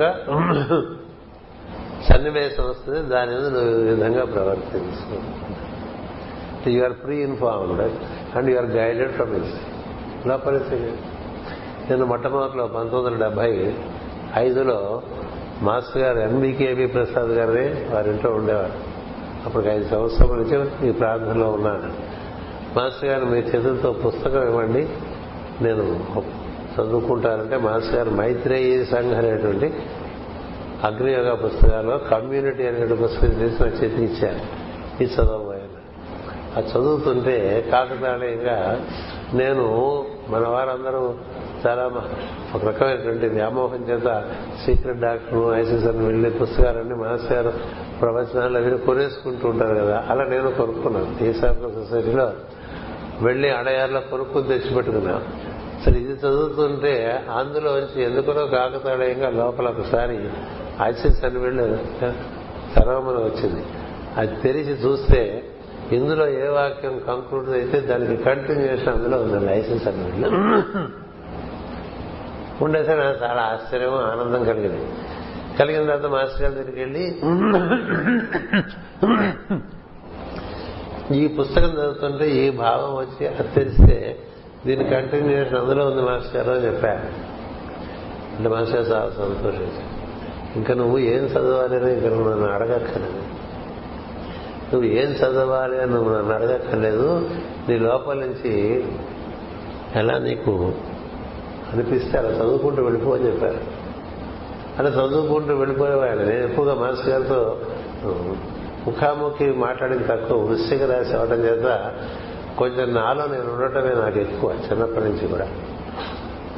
[2.09, 5.39] సన్నివేశం వస్తుంది దాని మీద నువ్వు ఈ విధంగా ప్రవర్తించు.
[6.71, 7.93] You are pre informed
[8.37, 9.55] and you are guided from is
[10.25, 10.93] ఇలా పరిస్థితి
[11.91, 13.75] నేను మొట్టమొదటిలో పంతొమ్మిది వందల డెబ్బై
[14.35, 15.03] ఐదులో
[15.63, 18.88] మాస్టర్ గారు ఎంబీకేబీ ప్రసాద్ గారిని వారింట్లో ఉండేవారు.
[19.49, 21.91] అప్పటికి ఐదు సంవత్సరం నుంచి ఈ ప్రార్థనలో ఉన్నాను
[22.77, 24.89] మాస్టర్ గారు మీ చేతులతో పుస్తకం ఇవ్వండి.
[25.61, 25.85] నేను
[26.75, 29.69] చదువుకుంటానంటే మాస్టర్ గారు మైత్రేయీ సంఘ అనేటువంటి
[30.85, 34.43] అగ్నియోగ పుస్తకాల్లో కమ్యూనిటీ అనేటువంటి పుస్తకం చేసి నా చేతికి ఇచ్చారు
[35.01, 35.41] ఇది చదవ
[36.57, 38.87] అది చదువుతుంటే కాకతాళీయంగా
[39.35, 41.15] నేను మన వారందరూ
[41.67, 41.87] చాలా
[42.55, 44.25] ఒక రకమైనటువంటి వ్యామోహం చేత
[44.67, 47.53] సీక్రెట్ డాక్టర్ ఐసీఎస్ అని వెళ్ళే పుస్తకాలన్నీ మాస్టర్ గారు
[48.01, 51.19] ప్రవచనాలు అవి కొనేసుకుంటూ ఉంటారు కదా అలా నేను కొనుక్కున్నాను.
[51.19, 52.33] టీసార్ల సొసైటీలో
[53.23, 55.25] వెళ్ళి అడయార్లో కొనుక్కుని తెచ్చిపెట్టుకున్నాను
[55.81, 60.19] అసలు ఇది చదువుతుంటే అందులోంచి ఎందుకునో కాకతాళీయంగా లోపల ఒకసారి
[60.83, 63.63] ఐసిస్ అని వెళ్ళి చదవమని వచ్చింది.
[64.17, 65.48] అది తెరిచి చూస్తే
[65.93, 70.03] ఇందులో ఏ వాక్యం కంక్లూడ్ అయితే దానికి కంటిన్యూషన్ అందులో ఉంది లైసెన్స్ అని
[72.65, 74.83] ఉండేసరి నాకు చాలా ఆశ్చర్యం ఆనందం కలిగింది.
[75.59, 77.05] కలిగిన తర్వాత మాస్టర్ గారి దగ్గరికి వెళ్ళి
[81.17, 84.19] ఈ పుస్తకం చదువుతుంటే ఈ భావం వచ్చి అది తెలిస్తే
[84.67, 87.07] దీని కంటిన్యూషన్ అందులో ఉంది మాస్టర్ గారు అని చెప్పారు.
[88.37, 89.89] అంటే మాస్టర్ గారు చాలా సంతోషించారు.
[90.57, 93.38] ఇంకా నువ్వు ఏం చదవాలి ఇంకా నువ్వు నన్ను అడగక్కర్లేదు.
[94.73, 97.31] నువ్వు ఏం చదవాలి అని నువ్వు నన్ను అడగక్కర్లేదు.
[97.69, 98.85] నీ లోపల నుంచి
[99.95, 100.73] ఎలా నీకు
[101.73, 103.61] అనిపిస్తే అలా చదువుకుంటూ వెళ్ళిపో అని చెప్పారు.
[104.79, 107.61] అలా చదువుకుంటూ వెళ్ళిపోయేవాళ్ళు నేను ఎక్కువగా మనసు గారితో
[108.87, 111.95] ముఖాముఖి మాట్లాడిన తక్కువ వృష్టికి రాసి అవడం చేత
[112.59, 115.49] కొంచెం నాలో నేను ఉండటమే నాకు ఎక్కువ చిన్నప్పటి నుంచి కూడా.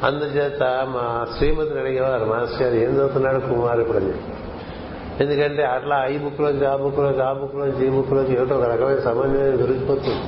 [0.03, 4.13] అందుచేత మా శ్రీమతిని అడిగేవారు మాస్టర్ గారు ఏం చదువుతున్నాడు కుమారు ఇప్పుడు అని
[5.21, 10.23] ఎందుకంటే అట్లా ఈ బుక్లోంచి ఆ బుక్లోంచి ఆ బుక్లోంచి ఈ బుక్లోంచి ఏమిటో ఒక రకమైన సమన్వయం దొరికిపోతుంది.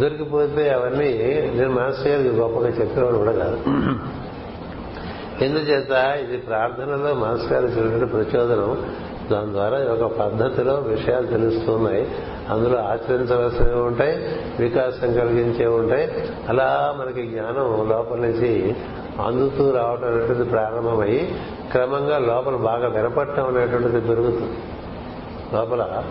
[0.00, 1.10] దొరికిపోతే అవన్నీ
[1.54, 3.58] నేను మాస్టర్ గారికి గొప్పగా చెప్పేవాడు కూడా కాదు.
[5.44, 5.92] ఎందుచేత
[6.24, 8.86] ఇది ప్రార్థనలో మాస్టర్ గారు ఇచ్చినటువంటి ప్రచోదనం
[9.32, 12.08] దాని ద్వారా ఒక పద్ధతిలో విషయాలు తెలుస్తున్నాయి.
[12.50, 14.16] అందులో ఆచరించవలసినవి ఉంటాయి
[14.58, 16.12] వికాసం కలిగించే ఉంటాయి.
[16.48, 18.76] అలా మనకి జ్ఞానం లోపల నుంచి
[19.26, 21.28] అందుతూ రావటం అనేది ప్రారంభమై
[21.74, 24.58] క్రమంగా లోపల బాగా వినపడటం అనేటువంటిది పెరుగుతుంది.
[25.54, 26.02] లోపల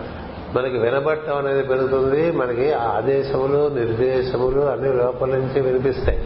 [0.54, 6.18] మనకి వినబట్టం అనేది పెరుగుతుంది మనకి ఆదేశములు నిర్దేశములు అన్ని లోపల నుంచి వినిపిస్తాయి.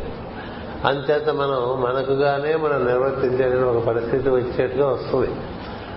[0.84, 5.30] అంచేత మనం మనకుగానే మనం నిర్వర్తించే ఒక పరిస్థితి వచ్చేట్టుగా వస్తుంది.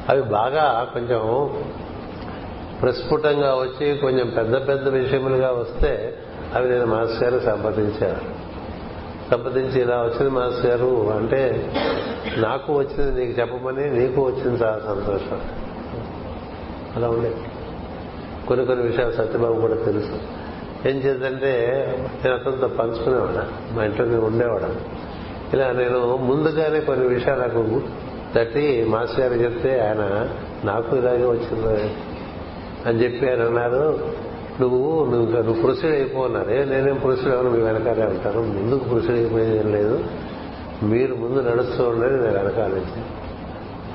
[0.09, 1.21] అవి బాగా కొంచెం
[2.81, 6.13] ప్రస్ఫుటంగా వచ్చి కొంచెం పెద్ద పెద్ద విషయములుగా వస్తే
[6.55, 8.40] అవి నేను మాస్టర్ గారు సంపాదించాను
[9.31, 11.09] సంప్రదించి ఇలా వచ్చింది మాస్టర్ గారు.
[11.11, 11.71] అంటే
[12.37, 15.41] నాకు వచ్చింది నీకు చెప్పమని నీకు వచ్చింది చాలా సంతోషం.
[16.95, 17.33] అలా ఉండే.
[18.47, 20.19] కొన్ని కొన్ని విషయాలు సత్యబాబు కూడా తెలుసు.
[20.87, 21.85] ఏం చేద్దంటే
[22.25, 24.75] నేను అతనితో పంచుకునేవాడా మా ఇంట్లో నేను ఉండేవాడా
[25.53, 27.81] ఇలా నేను ముందుగానే కొన్ని విషయాలు నాకు
[28.35, 30.29] తట్టి మాస్టర్ గారు చెప్తే ఆయన
[30.65, 31.95] నాకు ఇలాగే వచ్చింది
[32.85, 33.99] అని చెప్పి ఆయన అన్నారు.
[34.59, 38.41] నువ్వు నువ్వు నువ్వు పురుషుడు అయిపోన్నారే నేనేం పురుషుడు అవ్వను మీ వెనకాలే ఉంటాను.
[38.41, 40.03] ముందుకు పురుషుడు అయిపోయేది లేదు.
[40.83, 42.81] మీరు ముందు నడుస్తూ ఉండేది నేను వెనకాల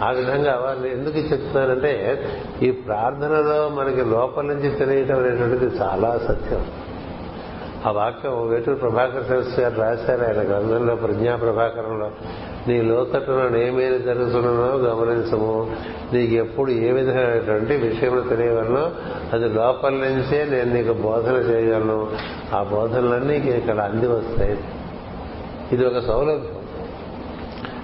[0.03, 2.19] ఆ విధంగా వాళ్ళు ఎందుకు చెప్తున్నానంటే
[2.62, 6.66] ఈ ప్రార్థనలో మనకి లోపల నుంచి తెలియటం అనేటువంటిది చాలా సత్యం.
[7.87, 12.11] ఆ వాక్యం వేటూరు ప్రభాకర్ శాస్త్రి గారు రాశారు ఆయన గ్రంథంలో ప్రజ్ఞా ప్రభాకరంలో
[12.68, 15.77] నీ లోతట్టున ఏమేమి జరుగుతున్నో గమనించము.
[16.12, 18.90] నీకు ఎప్పుడు ఏ విధమైనటువంటి విషయంలో తెలియవన్నో
[19.33, 22.09] అది లోపల నుంచే నేను నీకు బోధన చేయగలను.
[22.55, 24.59] ఆ బోధనలన్నీ ఇక్కడ అంది వస్తాయి.
[25.72, 26.56] ఇది ఒక సౌలభ్యం.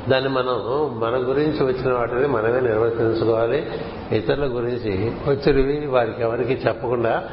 [0.08, 0.54] దాన్ని మనం
[1.00, 3.66] మన గురించి వచ్చిన వాటిని మనమే నిర్వర్తించుకోవాలి.
[4.12, 7.24] ఇతరుల గురించి వచ్చినవి వారికి ఎవరికి చెప్పకుండా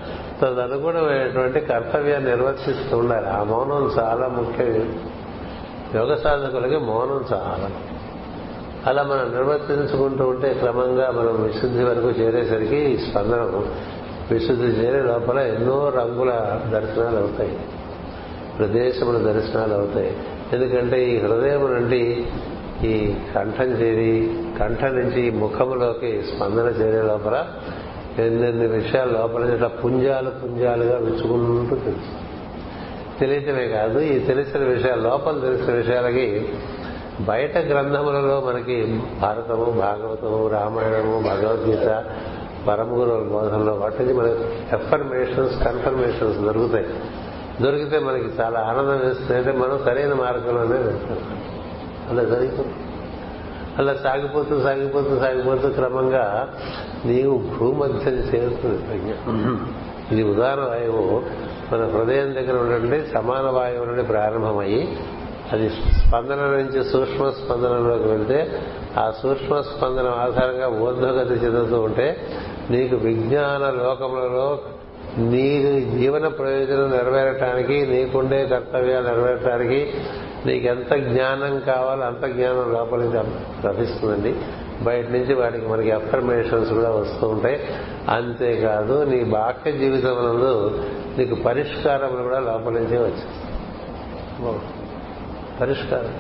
[0.42, 3.28] తదనుగుణమైనటువంటి కర్తవ్యాన్ని నిర్వర్తిస్తూ ఉండాలి.
[3.28, 5.00] ఆ మౌనం చాలా ముఖ్యం.
[5.96, 7.72] యోగ సాధకులకి మౌనం చాలా.
[8.88, 13.66] అలా మనం నిర్వర్తించుకుంటూ ఉంటే క్రమంగా మనం విశుద్ధి వరకు చేరేసరికి ఈ స్పందనం
[14.32, 16.30] విశుద్ధి చేరే లోపల ఎన్నో రంగుల
[16.74, 17.60] దర్శనాలు అవుతాయి.
[18.58, 20.18] ప్రదేశముల దర్శనాలు అవుతాయి.
[20.54, 22.26] ఎందుకంటే ఈ హృదయం నుండి
[22.84, 27.46] ఈ కంఠం చేరి కంఠం నుంచి ఈ ముఖములోకి స్పందన చేరే లోపల
[28.20, 32.30] ఎన్నెన్ని విషయాలు లోపల ఇట్లా పుంజాలు పుంజాలుగా విచ్చుకుంటూ తెలుసు.
[33.20, 36.50] తెలియటమే కాదు ఈ తెలిసిన విషయాలు లోపల తెలిసిన విషయాలకి
[37.20, 42.04] బయట గ్రంథములలో మనకి భారతము భాగవతము రామాయణము భగవద్గీత
[42.68, 44.44] పరమగురు బోధనలో వాటికి మనకి
[44.76, 46.86] ఎఫర్మేషన్స్ కన్ఫర్మేషన్స్ దొరుకుతాయి.
[47.62, 49.38] దొరికితే మనకి చాలా ఆనందం వేస్తుంది.
[49.38, 51.18] అంటే మనం సరైన మార్గంలోనే వెళ్తాం.
[52.10, 52.86] అలా జరిగిపోతుంది
[53.78, 56.24] అలా సాగిపోతూ సాగిపోతూ సాగిపోతూ క్రమంగా
[57.06, 59.12] నీవు భూమధ్యం చేరుతుంది ప్రజ్ఞ.
[60.12, 61.04] ఇది ఉదాహరణ వాయువు
[61.72, 64.82] మన హృదయం దగ్గర ఉన్నటువంటి సమాన వాయువు నుండి ప్రారంభమయ్యి
[65.52, 65.68] అది
[65.98, 68.40] స్పందన నుంచి సూక్ష్మ స్పందనలోకి వెళ్తే
[68.98, 72.08] ఆ సూక్ష్మ స్పందన ఆధారంగా ఊర్ధ్వగతి చెందుతూ ఉంటే
[72.70, 74.48] నీకు విజ్ఞాన లోకములలో
[75.30, 75.46] నీ
[75.94, 79.80] జీవన ప్రయోజనం నెరవేరటానికి నీకుండే కర్తవ్యాలు నెరవేరటానికి
[80.46, 83.14] నీకు ఎంత జ్ఞానం కావాలో అంత జ్ఞానం లోపలికి
[83.68, 84.36] లభిస్తుందండి
[84.82, 87.60] బయట నుంచి వాటికి మనకి అఫర్మేషన్స్ కూడా వస్తూ ఉంటాయి.
[88.10, 90.16] అంతేకాదు నీ బాహ్య జీవితం
[91.18, 94.60] నీకు పరిష్కారములు కూడా లోపల నుంచే వచ్చేస్తాయి.
[95.62, 96.14] పరిష్కారం.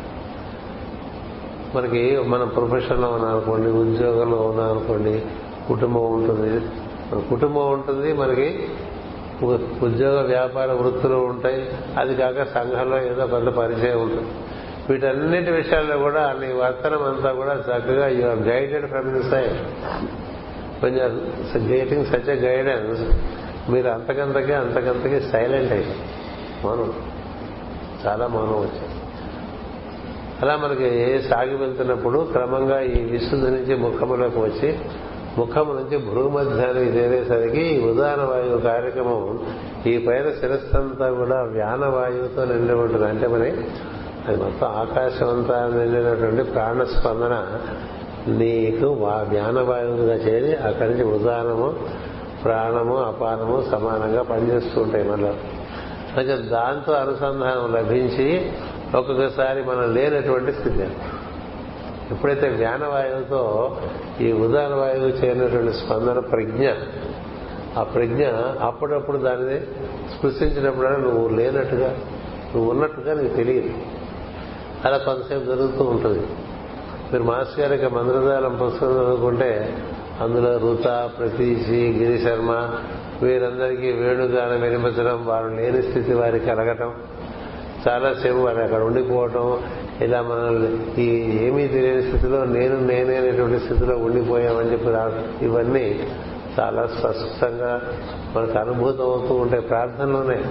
[1.76, 5.26] మనకి మన ప్రొఫెషన్లో ఉన్నారనుకోండి ఉద్యోగంలో ఉన్నారనుకోండి
[5.68, 6.66] కుటుంబం ఉంటుంది.
[7.12, 8.68] మన కుటుంబం ఉంటుంది మనకి
[9.46, 11.72] ఉద్యోగ వ్యాపార వృత్తులు ఉంటాయి.
[11.98, 14.28] అది కాక సంఘంలో ఏదో కొంత పరిచయం ఉంటుంది.
[14.90, 19.54] వీటన్నిటి విషయాల్లో కూడా నీ వర్తనం అంతా కూడా చక్కగా you are guided from the side
[20.82, 23.02] కొంచెం గేటింగ్ సచ్ గైడెన్స్
[23.72, 26.20] మీరు అంతకంతకి అంతకంతకి సైలెంట్ అయ్యారు.
[26.68, 26.94] మౌనం
[28.08, 28.96] చాలా మౌనం వచ్చింది
[30.42, 34.80] అలా మనకి సాగి వెళ్తున్నప్పుడు క్రమంగా ఈ విశుద్ధి నుంచి ముఖములోకి వచ్చి
[35.38, 39.40] ముఖము నుంచి భూమధ్యాన్ని చేరేసరికి ఈ ఉదాహరణ వాయువు కార్యక్రమం
[39.86, 43.06] ఈ పైన శిరస్సంతా కూడా వ్యానవాయువుతో నిండి ఉంటుంది.
[43.06, 43.54] అంటే మరి
[44.28, 47.48] అది మొత్తం ఆకాశం అంతా నిండినటువంటి ప్రాణస్పందన
[48.28, 48.86] నీకు
[49.30, 51.74] వ్యానవాయువుగా చేరి అక్కడి నుంచి ఉదాహరణము
[52.44, 55.34] ప్రాణము అపానము సమానంగా పనిచేస్తూ ఉంటాయి మనలో
[56.36, 58.52] దాంతో అనుసంధానం లభించి
[58.96, 60.88] ఒక్కొక్కసారి మనం లేనటువంటి స్థితి
[62.12, 63.78] ఎప్పుడైతే వ్యానవాయువుతో
[64.22, 66.70] ఈ ఉదాహరణ వాయువు చేరినటువంటి స్పందన ప్రజ్ఞ
[67.78, 68.26] ఆ ప్రజ్ఞ
[68.62, 69.60] అప్పుడప్పుడు దానిని
[70.18, 71.90] స్పృశించినప్పుడు నువ్వు లేనట్టుగా
[72.56, 73.70] నువ్వు ఉన్నట్టుగా నీకు తెలియదు.
[74.86, 76.28] అలా కొంతసేపు జరుగుతూ ఉంటుంది.
[77.14, 79.78] మీరు మాస్ గారి మంత్రదాలం పుస్తకం చదువుకుంటే
[80.22, 82.70] అందులో రుత ప్రతీషి గిరి శర్మ
[83.22, 86.94] వీరందరికీ వేణుగానం వినిపించడం వారు లేని స్థితి వారికి కలగటం
[87.88, 89.64] చాలాసేపు వారు అక్కడ ఉండిపోవటం
[90.02, 91.08] ఇలా మనం ఈ
[91.48, 96.10] ఏమీ తెలియని స్థితిలో నేను నేనే అనేటువంటి స్థితిలో ఉండిపోయామని చెప్పి ఇవన్నీ
[96.60, 97.82] చాలా స్పష్టంగా
[98.36, 100.44] మనకు అనుభూతం అవుతూ ఉంటాయి ప్రార్థనలోనే.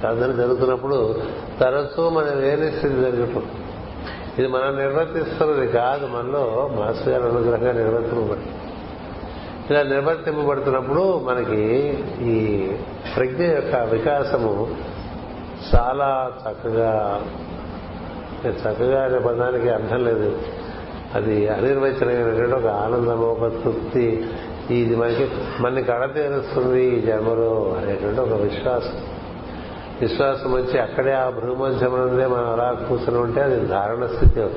[0.00, 1.14] ప్రార్థన జరుగుతున్నప్పుడు
[1.60, 3.46] తరచూ మన లేని స్థితి జరుగుతుంది
[4.38, 8.40] ఇది మనం నిర్వర్తిస్తున్నది కాదు మనలో మాస్టర్ గారు అనుగ్రహంగా నిర్వర్తింపబడి
[9.70, 11.62] ఇలా నిర్వర్తింపబడుతున్నప్పుడు మనకి
[12.22, 12.66] ఈ
[13.16, 14.74] ప్రజ్ఞ యొక్క వికాసము
[15.74, 17.22] చాలా చక్కగా
[18.48, 20.38] చక్కగా అనే పదానికి అర్థం లేదు.
[21.14, 24.26] అది అనిర్వచనమైనటువంటి ఒక ఆనందము ఒక తృప్తి
[24.70, 25.28] ఇది మనకి
[25.60, 28.92] మనకి కడతీరుస్తుంది ఈ జన్మలో అనేటువంటి ఒక విశ్వాసం.
[30.00, 34.48] విశ్వాసం వచ్చి అక్కడే ఆ భ్రూమధ్యమనందే మనం అలా కూర్చుని ఉంటే అది ధారణ స్థితి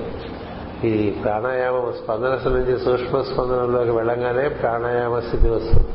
[0.88, 5.88] ఈ ప్రాణాయామం స్పందన నుంచి సూక్ష్మ స్పందనలోకి వెళ్ళంగానే ప్రాణాయామ స్థితి వస్తుంది.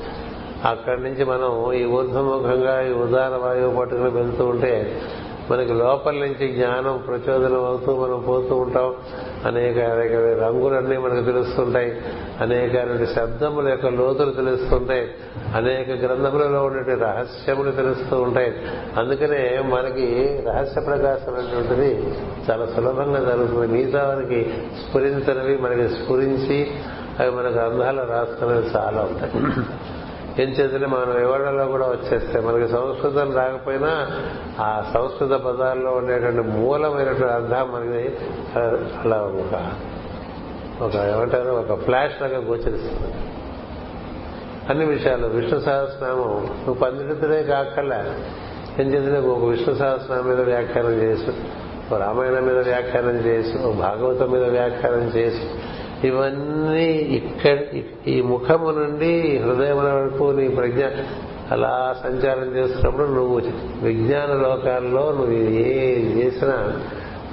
[0.64, 5.00] అక్కడి నుంచి మనం ఈ ఊర్ధముఖంగా ఈ ఉదార వాయువు పట్టుకుని వెళ్తూ ఉంటే
[5.50, 8.94] మనకి లోపల నుంచి జ్ఞానం ప్రచోదనం అవుతూ మనం పోతూ ఉంటాం.
[9.46, 12.00] అనేక అనేక రంగులన్నీ మనకు తెలుస్తుంటాయి.
[12.40, 15.10] అనేక శబ్దముల యొక్క లోతులు తెలుస్తుంటాయి.
[15.54, 18.54] అనేక గ్రంథములలో ఉండే రహస్యములు తెలుస్తూ ఉంటాయి.
[18.98, 22.14] అందుకనే మనకి రహస్య ప్రకాశం అనేటువంటిది
[22.50, 23.66] చాలా సులభంగా జరుగుతుంది.
[23.66, 24.54] మిగతా వారికి
[24.86, 26.70] స్ఫురించినవి మనకి స్ఫురించి
[27.20, 29.44] అవి మన అందాలు రాసుకునేవి చాలా ఉంటాయి.
[30.38, 33.92] ఏం చేస్తే మన వివరణలో కూడా వచ్చేస్తే మనకి సంస్కృతం రాకపోయినా
[34.60, 38.02] ఆ సంస్కృత పదాల్లో ఉండేటువంటి మూలమైనటువంటి అర్థం మనకి
[39.04, 39.54] అలా ఒక
[40.82, 43.12] ఒక ఏమంటారు ఒక ఫ్లాష్ లాగా గోచరిస్తుంది.
[44.70, 47.98] అన్ని విషయాలు విష్ణు సహస్రనామం నువ్వు పండితుడే కాకల్లా
[48.80, 51.32] ఏం చేస్తే ఒక విష్ణు సహస్రనామం మీద వ్యాఖ్యానం చేసి
[51.94, 55.44] ఓ రామాయణం మీద వ్యాఖ్యానం చేసి ఓ భాగవతం మీద వ్యాఖ్యానం చేసి
[56.04, 57.58] ఇవన్నీ ఇక్కడ
[58.06, 60.84] ఈ ముఖము నుండి హృదయం వరకు నీ ప్రజ్ఞ
[61.50, 63.40] అలా సంచారం చేస్తున్నప్పుడు నువ్వు
[63.82, 66.80] విజ్ఞాన లోకాల్లో నువ్వు ఏ చేసినా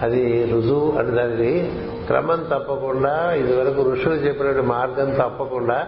[0.01, 1.71] అది రుజువు అంటే దానికి
[2.07, 5.87] క్రమం తప్పకుండా ఇదివరకు ఋషులు చెప్పినట్టు మార్గం తప్పకుండా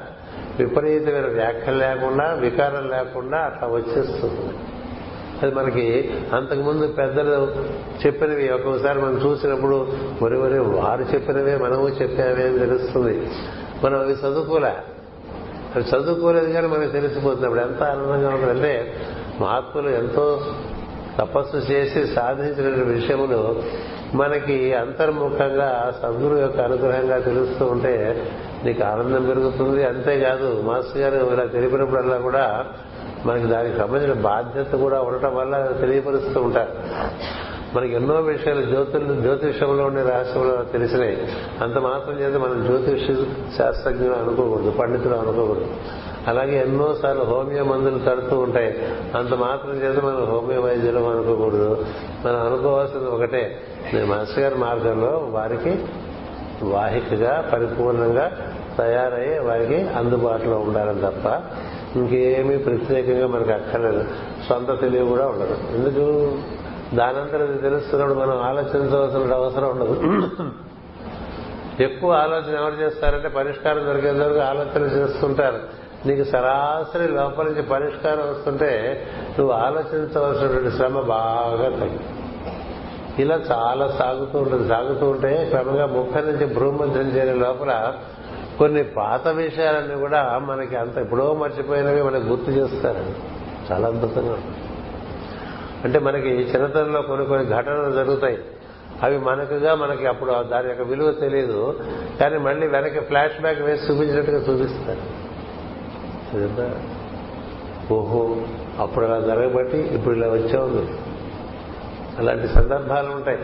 [0.60, 4.54] విపరీతమైన వ్యాఖ్యలు లేకుండా వికారం లేకుండా అట్లా వచ్చేస్తుంది.
[5.43, 7.56] అది మనకి అంతకుముందు పెద్దలు
[8.06, 8.50] చెప్పినవి.
[8.50, 9.88] ఒక్కొక్కసారి మనం చూసినప్పుడు
[10.21, 13.28] మరి మరి వారు చెప్పినవే మనము చెప్పామే అని తెలుస్తుంది.
[13.84, 14.73] మనం అవి చదువుకోలే.
[15.76, 17.45] అవి చదువుకోలేదు కానీ మనకి తెలిసిపోతుంది.
[17.45, 18.93] అప్పుడు ఎంత ఆనందంగా ఉంటుందంటే
[19.41, 20.41] మహాత్ములు ఎంతో
[21.19, 23.63] తపస్సు చేసి సాధించిన విషయములు
[24.13, 28.28] మనకి అంతర్ముఖంగా సద్గురు యొక్క అనుగ్రహంగా తెలుస్తూ ఉంటే
[28.63, 29.84] నీకు ఆనందం పెరుగుతుంది.
[29.84, 32.65] అంతేకాదు మాస్టర్ గారు ఇలా తెలిపినప్పుడల్లా కూడా
[33.26, 36.70] మనకి దానికి సంబంధించిన బాధ్యత కూడా ఉండటం వల్ల తెలియపరుస్తూ ఉంటారు.
[37.76, 41.28] మనకి ఎన్నో విషయాలు జ్యోతులు జ్యోతిషంలో ఉండే రహస్యంలో తెలిసినాయి.
[41.62, 43.08] అంత మాత్రం చేత మనం జ్యోతిష
[43.58, 45.67] శాస్త్రజ్ఞులు అనుకోకూడదు పండితులు అనుకోకూడదు.
[46.28, 48.88] అలాగే ఎన్నోసార్లు హోమియో మందులు తడుతూ ఉంటాయి.
[49.15, 51.86] అంత మాత్రం చేత మనం హోమియో వైద్యులు అనుకోకూడదు.
[52.26, 53.60] మనం అనుకోవాల్సింది ఒకటే.
[53.93, 55.86] నేను మాస్టర్ గారి మార్గంలో వారికి
[56.63, 58.32] వాహికగా పరిపూర్ణంగా
[58.78, 61.42] తయారై వారికి అందుబాటులో ఉండాలని తప్ప
[61.98, 64.06] ఇంకేమీ ప్రత్యేకంగా మనకు అక్కర్లేదు.
[64.50, 65.58] సొంత తెలివి కూడా ఉండదు.
[65.76, 66.38] ఎందుకు?
[66.96, 70.04] దానంతరం ఇది తెలుస్తున్నప్పుడు మనం ఆలోచించవలసిన అవసరం ఉండదు.
[71.84, 75.60] ఎక్కువ ఆలోచన ఎవరు చేస్తారంటే పరిష్కారం దొరికేంత వరకు ఆలోచన చేస్తుంటారు.
[76.08, 79.04] నీకు సరాసరి లోపల నుంచి పరిష్కారం వస్తుంటే
[79.40, 82.00] నువ్వు ఆలోచించవలసినటువంటి శ్రమ బాగా తగ్గి.
[83.20, 84.70] ఇలా చాలా సాగుతూ ఉంటుంది.
[84.70, 87.94] సాగుతూ ఉంటే క్రమంగా ముఖం నుంచి భ్రూమధ్యం చేరే లోపల
[88.58, 93.06] కొన్ని పాత విషయాలన్నీ కూడా మనకి అంత ఎప్పుడో మర్చిపోయినవి మనకి గుర్తు చేస్తారు
[93.72, 94.38] చాలా అద్భుతంగా
[95.84, 98.38] అంటే మనకి చిన్నతనంలో కొన్ని కొన్ని ఘటనలు జరుగుతాయి.
[99.04, 101.80] అవి మనకుగా మనకి అప్పుడు దాని యొక్క విలువ తెలియదు
[102.20, 106.98] కానీ మళ్ళీ వెనక్కి ఫ్లాష్ బ్యాక్ వేసి చూపించినట్టుగా చూపిస్తారు.
[107.93, 108.38] ఓహో
[108.80, 110.86] అప్పుడు అలా జరగబట్టి ఇప్పుడు ఇలా వచ్చావు
[112.20, 113.38] అలాంటి సందర్భాలు ఉంటాయి.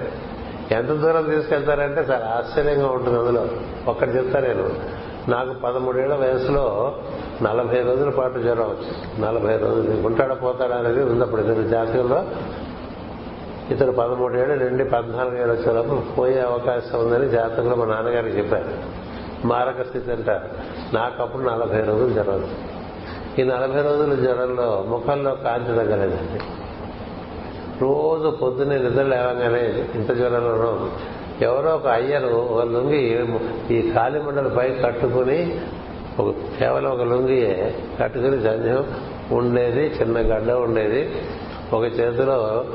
[0.71, 3.47] ఎంత దూరం తీసుకెళ్తారంటే చాలా ఆశ్చర్యంగా ఉంటుంది అందులో.
[3.87, 5.02] ఒక్కటి చెప్తా నేను.
[5.29, 6.95] నాకు పదమూడేళ్ళ వయసులో
[7.41, 9.21] నలభై రోజుల పాటు జ్వరం వచ్చింది.
[9.21, 12.23] నలభై రోజులు ఉంటాడా పోతాడా అనేది ఉంది అప్పుడు ఇతను జాతకంలో
[13.71, 19.03] ఇతను పదమూడేళ్ళు నుండి పద్నాలుగు ఏళ్ళు వచ్చేటప్పుడు పోయే అవకాశం ఉందని జాతకంలో మా నాన్నగారికి చెప్పారు.
[19.47, 20.49] మారక స్థితి అంటారు.
[20.95, 22.49] నాకు అప్పుడు నలభై రోజులు జ్వరం
[23.39, 26.39] ఈ నలభై రోజుల జ్వరంలో ముఖంలో కాంతి తగ్గలేదండి.
[27.81, 30.89] రోజు పొద్దున్నే నిద్ర లేవగానే ఇంత జ్వరంలోనూ
[31.43, 33.01] ఎవరో ఒక అయ్యరు ఒక లుంగి
[33.77, 35.39] ఈ కాలిమండల పై కట్టుకుని
[36.19, 38.81] ఒక కేవలం ఒక లుంగియే కట్టుకుని సంధ్యం
[39.31, 41.01] ఉండేది చిన్న గడ్డ ఉండేది.
[41.73, 42.65] ఒక చేతిలో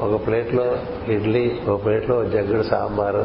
[0.00, 0.66] ఒక ప్లేట్లో
[1.08, 3.24] ఇడ్లీ ఒక ప్లేట్లో ఒక జగ్గుడు సాంబారు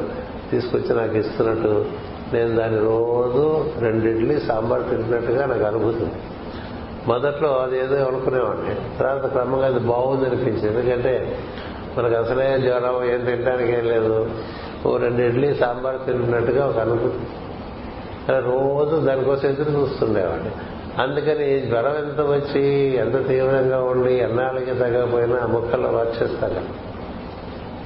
[0.51, 1.85] తీసుకొచ్చి నాకు ఇస్తున్నట్టు
[2.33, 6.13] నేను దాన్ని రోజు రెండు ఇడ్లీ సాంబార్ తింటున్నట్టుగా నాకు అనుభూతుంది.
[7.07, 8.75] మొదట్లో అది ఏదో అనుకునేవాడిని.
[8.99, 10.79] తర్వాత క్రమంగా అది బాగుంది అనిపించింది.
[10.79, 11.13] ఎందుకంటే
[11.97, 14.15] మనకు అసలే జ్వరం ఏం తినడానికి ఏం లేదు.
[14.85, 17.21] ఓ రెండు ఇడ్లీ సాంబార్ తింటున్నట్టుగా ఒక అనుభూతి
[18.27, 20.49] అలా రోజు దానికోసం ఎదురు చూస్తుండేవాడి
[21.01, 22.63] అందుకని జ్వరం ఎంత వచ్చి
[22.95, 26.61] ఎంత తీవ్రంగా ఉండి ఎన్నాళ్ళకి తగ్గకపోయినా ఆ ముక్కల్లో వర్షిస్తారు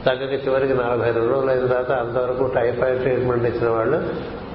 [0.06, 3.98] తగ్గక చివరికి నలభై రెండు రోజులు అయిన తర్వాత అంతవరకు టైఫాయిడ్ ట్రీట్మెంట్ ఇచ్చిన వాళ్ళు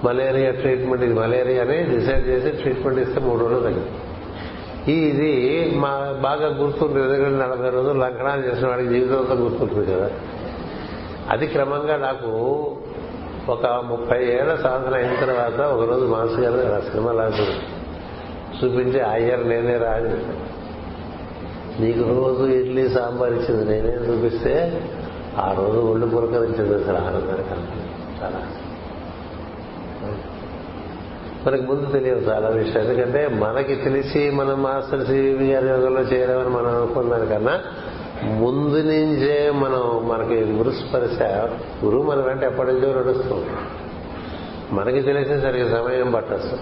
[0.04, 3.92] మలేరియా ట్రీట్మెంట్ ఇది మలేరియా అని డిసైడ్ చేసి ట్రీట్మెంట్ ఇస్తే మూడు రోజులు తగ్గింది
[4.92, 5.30] ఇది
[5.76, 10.10] మా బాగా గుర్తుంటుంది ఎందుకంటే నలభై రోజులు లంకనాలు చేసిన వాడికి జీవితంతో గుర్తుంటుంది కదా.
[11.30, 12.30] అది క్రమంగా నాకు
[13.48, 17.46] ఒక ముప్పై ఏళ్ళ సాధన అయిన తర్వాత ఒకరోజు మాస్ గారు ఆ సినిమా లాంటి
[18.58, 20.14] చూపించి అయ్యారు నేనే రాని
[21.80, 24.82] నీకు రోజు ఇడ్లీ సాంబార్ ఇచ్చింది నేనే చూపిస్తే
[25.38, 27.54] ఆ రోజు ఒళ్ళు పురకరించింది అసలు ఆనందానికి
[28.22, 28.40] చాలా.
[31.46, 32.82] మనకి ముందు తెలియదు చాలా విషయం.
[32.82, 37.60] ఎందుకంటే మనకి తెలిసి మనం మాస్టర్ సివి గారి యోగంలో చేరామని మనం అనుకున్నాం కన్నా
[38.24, 41.22] ముందు నుంచే మనం మనకి గురుస్పర్శ
[41.84, 43.44] గురువు మన వెంట ఎప్పటి నుంచో నడుస్తాం
[44.72, 46.58] మనకి తెలిసేసరికి సమయం పట్టచ్చు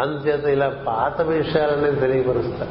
[0.00, 2.66] అందుచేత ఇలా పాత విషయాలన్నీ తెలియపరుస్తా.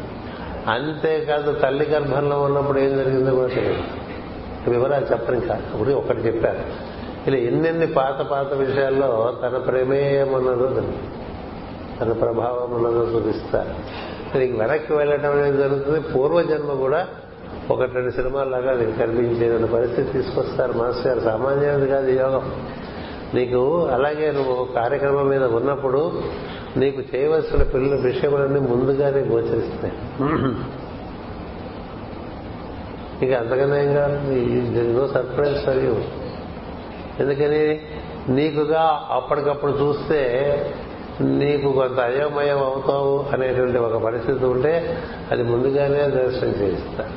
[0.67, 3.83] అంతేకాదు తల్లి గర్భంలో ఉన్నప్పుడు ఏం జరిగిందో కూడా తెలియదు.
[4.69, 5.53] వివరాలు చెప్పను ఇంకా.
[5.53, 6.59] అప్పుడు ఒకటి చెప్పారు
[7.27, 11.22] ఇలా ఎన్నెన్ని పాత పాత విషయాల్లో తన ప్రమేయం ఉన్నదో తెలుసు.
[12.01, 13.73] తన ప్రభావం చూపిస్తారు
[14.37, 15.99] నీకు వెనక్కి వెళ్ళటం అనేది జరుగుతుంది.
[15.99, 17.07] పూర్వజన్మ కూడా
[17.69, 20.73] ఒకటి రెండు సినిమాల్లాగా నీకు కనిపించేటువంటి పరిస్థితి తీసుకొస్తారు.
[20.73, 22.51] మాస్టర్ గారు సామాన్యమైనది కాదు యోగం.
[23.33, 26.21] నీకు అలాగే నువ్వు కార్యక్రమం మీద ఉన్నప్పుడు
[26.77, 29.93] నీకు చేయవలసిన పిల్లల విషయములన్నీ ముందుగానే గోచరిస్తాయి.
[33.21, 34.17] నీకు అంతకన్నా ఏం కాదు.
[34.99, 35.95] No surprise for you.
[37.19, 37.81] ఎందుకని?
[38.33, 40.19] నీకుగా అప్పటికప్పుడు చూస్తే
[41.21, 44.97] నీకు కొంత అయోమయం అవుతావు అనేటువంటి ఒక పరిస్థితి ఉంటే
[45.31, 47.09] అది ముందుగానే దర్శనం చేయిస్తా.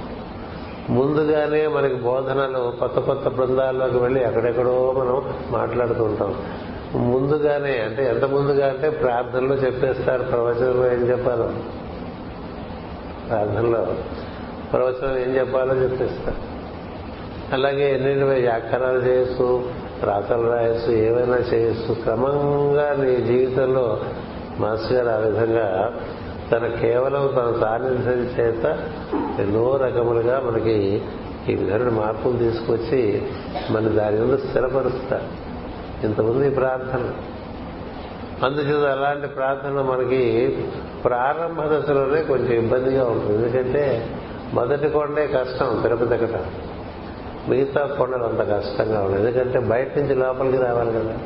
[0.90, 6.34] ముందుగానే మనకి బోధనలు కొత్త కొత్త బృందాల్లోకి వెళ్ళి ఎక్కడెక్కడో మనం మాట్లాడుతూ ఉంటాం.
[6.94, 10.22] ముందుగానే అంటే ఎంత ముందుగా అంటే ప్రార్థనలో చెప్పేస్తారు.
[10.22, 11.50] ప్రవచనంలో ఏం చెప్పాలో?
[13.28, 13.94] ప్రార్థనలో.
[14.72, 16.56] ప్రవచనం ఏం చెప్పాలో చెప్పేస్తారు.
[17.54, 21.94] అలాగే ఎన్ని వ్యాఖ్యానాలు చేయొచ్చు రాతలు రాయొచ్చు ఏమైనా చేయొచ్చు.
[21.94, 24.00] క్రమంగా నీ జీవితంలో
[24.58, 25.94] మాస్టర్ గారు ఆ విధంగా
[26.52, 28.64] తన కేవలం తన సాన్నిధ్యం చేత
[29.40, 31.02] ఎన్నో రకములుగా మనకి
[31.48, 33.22] ఈ విధమైన మార్పులు తీసుకొచ్చి
[33.70, 35.46] మన దాని మీద స్థిరపరుస్తారు.
[36.06, 37.10] ఇంతకుముందు ఈ ప్రార్థన
[38.44, 40.58] అందుచేత అలాంటి ప్రార్థన మనకి
[41.04, 43.42] ప్రారంభ దశలోనే కొంచెం ఇబ్బందిగా ఉంటుంది.
[43.42, 44.06] ఎందుకంటే
[44.54, 46.40] మొదటి కొండే కష్టం తిరుపతి ఎక్కట
[47.48, 51.18] మిగతా కొండలు అంత కష్టంగా ఉండదు ఎందుకంటే బయట నుంచి లోపలికి రావాలి కదా.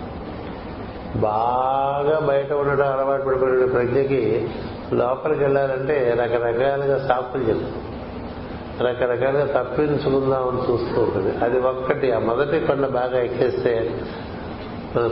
[1.16, 4.48] బాగా బయట ఉండడం అలవాటు పడిపోయిన ప్రజ్ఞకి
[4.92, 7.90] లోపలికి వెళ్ళాలంటే రకరకాలుగా సాకులు చెప్తుంది
[8.88, 11.44] రకరకాలుగా తప్పించుకుందామని చూస్తూ ఉంటుంది.
[11.44, 12.12] అది ఒక్కటి.
[12.12, 14.00] ఆ మొదటి కొండ బాగా ఎక్కేస్తే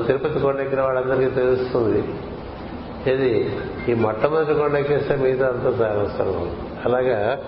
[0.06, 2.04] తిరుపతి కొండ ఎక్కిన వాళ్ళందరికీ తెలుస్తుంది.
[3.10, 3.56] ఇది
[3.88, 6.50] ఈ మొట్టమొదటి కొండ ఎక్కేస్తే మిగతా అంతా సాగస్తారు.
[6.84, 7.38] అలాగా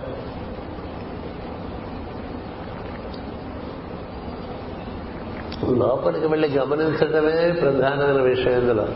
[5.79, 8.87] లోపలికి వెళ్ళి గమనించడమే ప్రధానమైన విషయం ఇందులో.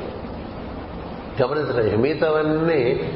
[1.42, 3.10] గమనించడం మిగతావన్నీ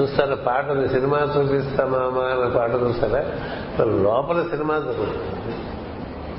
[0.00, 0.34] చూస్తారా?
[0.34, 3.24] పాట సినిమా చూపిస్తామా అనే పాట చూస్తారా?
[3.84, 4.74] లోపల సినిమా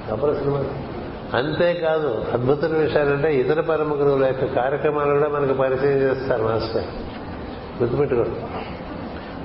[0.10, 0.64] లోపల సినిమా.
[1.34, 6.84] అంతేకాదు అద్భుతమైన విషయాలంటే ఇతర పరమ గురువుల యొక్క కార్యక్రమాలు కూడా మనకు పరిచయం చేస్తారు మాస్టర్.
[7.82, 8.64] గుర్తుపెట్టుకోండి.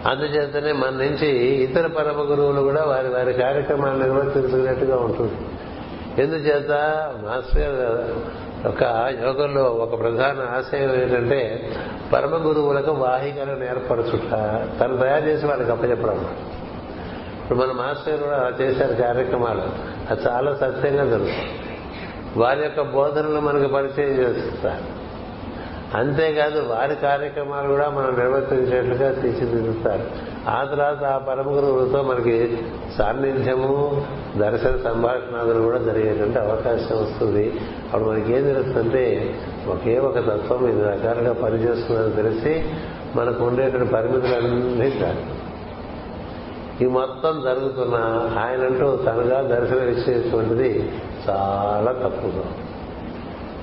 [0.09, 5.33] అందుచేతనే మన నుంచి ఇతర పరమ గురువులు కూడా వారి వారి కార్యక్రమాలను కూడా తెలుసుకున్నట్టుగా ఉంటుంది.
[6.19, 6.71] ఎందుచేత?
[7.25, 8.83] మాస్టర్ గారు ఒక
[9.23, 11.71] యోగంలో ఒక ప్రధాన ఆశయం ఏంటంటే
[12.13, 14.31] పరమ గురువులకు వాహికలను ఏర్పరచుట.
[14.81, 16.37] తను తయారు చేసి వాళ్ళకి అప్పచెప్పడం.
[17.43, 19.63] ఇప్పుడు మన మాస్టర్ కూడా చేశారు కార్యక్రమాలు.
[20.11, 21.61] అది చాలా సత్యంగా జరుగుతుంది.
[22.37, 25.06] వారి యొక్క బోధనలు మనకు పరిచయం చేస్తారు.
[25.97, 30.07] అంతేకాదు వారి కార్యక్రమాలు కూడా మనం నిర్వర్తించేట్లుగా తీర్చిదిద్దుతారు.
[30.51, 32.59] ఆ తర్వాత ఆ పరమ గురువులతో మనకి
[32.99, 34.03] సాన్నిధ్యము
[34.39, 37.45] దర్శన సంభాషణాదులు కూడా జరిగేటువంటి అవకాశం వస్తుంది.
[37.93, 39.35] అప్పుడు మనకి ఏం తెలుస్తుందంటే
[39.69, 42.55] ఒకే ఒక తత్వం ఇది రకాలుగా పనిచేస్తుందని తెలిసి
[43.17, 45.25] మనకు ఉండేటువంటి పరిమితులన్నీ కాదు
[46.85, 47.97] ఈ మొత్తం జరుగుతున్న
[48.39, 50.71] ఆయనంటూ తనగా దర్శనం ఇచ్చేటువంటిది
[51.29, 52.45] చాలా తక్కువగా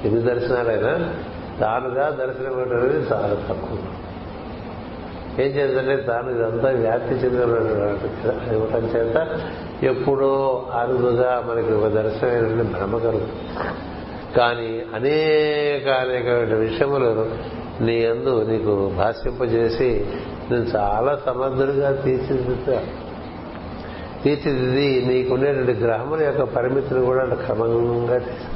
[0.06, 0.94] ఎన్ని దర్శనాలైనా
[1.60, 2.54] తానుగా దర్శనం
[3.12, 3.78] చాలా తక్కువ.
[5.40, 7.42] ఏం చేద్దంటే తాను ఇదంతా వ్యాప్తి చెందిన
[8.54, 9.18] ఇవ్వటం చేత
[9.84, 10.32] ఎప్పుడో
[10.74, 13.32] అరుదుగా మనకి ఒక దర్శనమైనటువంటి భ్రమ కలుగుతుంది.
[14.38, 17.10] కానీ అనేక అనేకమైన విషయములు
[17.82, 20.06] నీ అందు నీకు భాష్యింపజేసి
[20.52, 22.80] నేను చాలా సమర్థుడిగా తీర్చిదిద్దా
[24.24, 28.48] తీర్చిదిద్ది నీకుండేటువంటి గ్రహముల యొక్క పరిమితిని కూడా క్రమంగా తీసి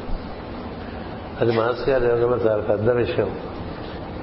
[1.42, 3.32] అది మాస్ గారి యోగంలో చాలా పెద్ద విషయం.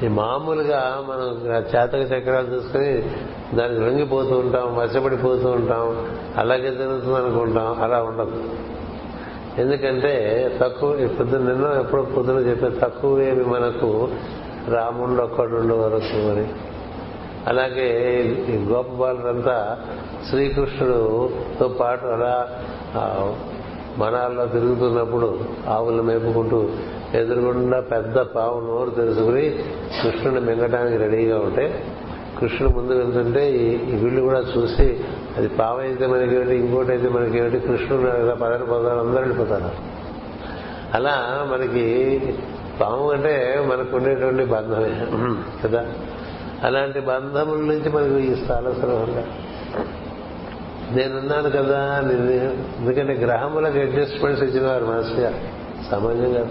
[0.02, 3.02] ఈ మామూలుగా మనం చేతక చక్రాలు చూసుకుని
[3.54, 6.06] దానికి లొంగిపోతూ ఉంటాం వశపడిపోతూ ఉంటాం
[6.38, 8.42] అలాగే జరుగుతుంది అనుకుంటాం అలా ఉండదు.
[9.58, 10.12] ఎందుకంటే
[10.62, 14.08] తక్కువ పొద్దున నిన్న ఎప్పుడు పొద్దున చెప్పే తక్కువేమి మనకు
[14.68, 16.46] రాముడు ఒక్కడుండు వరకు అని
[17.46, 17.88] అలాగే
[18.48, 19.78] ఈ గోపబాలురంతా
[20.30, 22.48] శ్రీకృష్ణుడుతో పాటు అలా
[23.98, 25.28] మనాల్లో తిరుగుతున్నప్పుడు
[25.68, 26.68] ఆవులను మేపుకుంటూ
[27.14, 29.44] ఎదురుగుండా పెద్ద పావు నోరు తెలుసుకుని
[30.02, 31.84] కృష్ణుని మింగటానికి రెడీగా ఉంటే
[32.40, 34.86] కృష్ణుడు ముందు వెళ్తుంటే ఈ వీళ్ళు కూడా చూసి
[35.36, 38.02] అది పావు అయితే మనకేమిటి ఇంకోటి అయితే మనకేమిటి కృష్ణుడు
[38.34, 39.70] పదహారు పదాలు అందరూ వెళ్ళిపోతారు.
[40.94, 41.84] అలా మనకి
[42.80, 44.92] పాము అంటే మనకు ఉండేటువంటి బంధమే
[45.64, 45.86] కదా?
[46.62, 49.24] అలాంటి బంధముల నుంచి మనకు ఈ స్థాన సులభంగా
[50.92, 51.96] నేనున్నాను కదా
[52.78, 56.46] ఎందుకంటే గ్రహములకు అడ్జస్ట్మెంట్స్ ఇచ్చినవారు మాస్టర్ గారు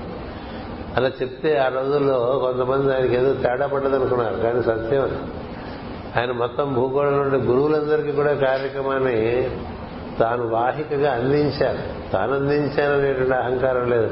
[0.95, 5.09] అలా చెప్తే ఆ రోజుల్లో కొంతమంది ఆయనకి ఏదో తేడా పడ్డది అనుకున్నారు కానీ సత్యం
[6.17, 9.47] ఆయన మొత్తం భూగోళం నుండి గురువులందరికీ కూడా కార్యక్రమాన్ని
[10.19, 11.77] తాను వాహికగా అందించారు
[12.11, 14.09] తాను అందించాననేటువంటి అహంకారం లేదు.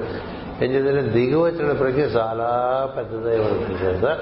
[0.62, 2.50] ఏం చేద్దంటే దిగి వచ్చిన ప్రజ్ఞ చాలా
[2.98, 4.18] పెద్దదై ఉండటం చేత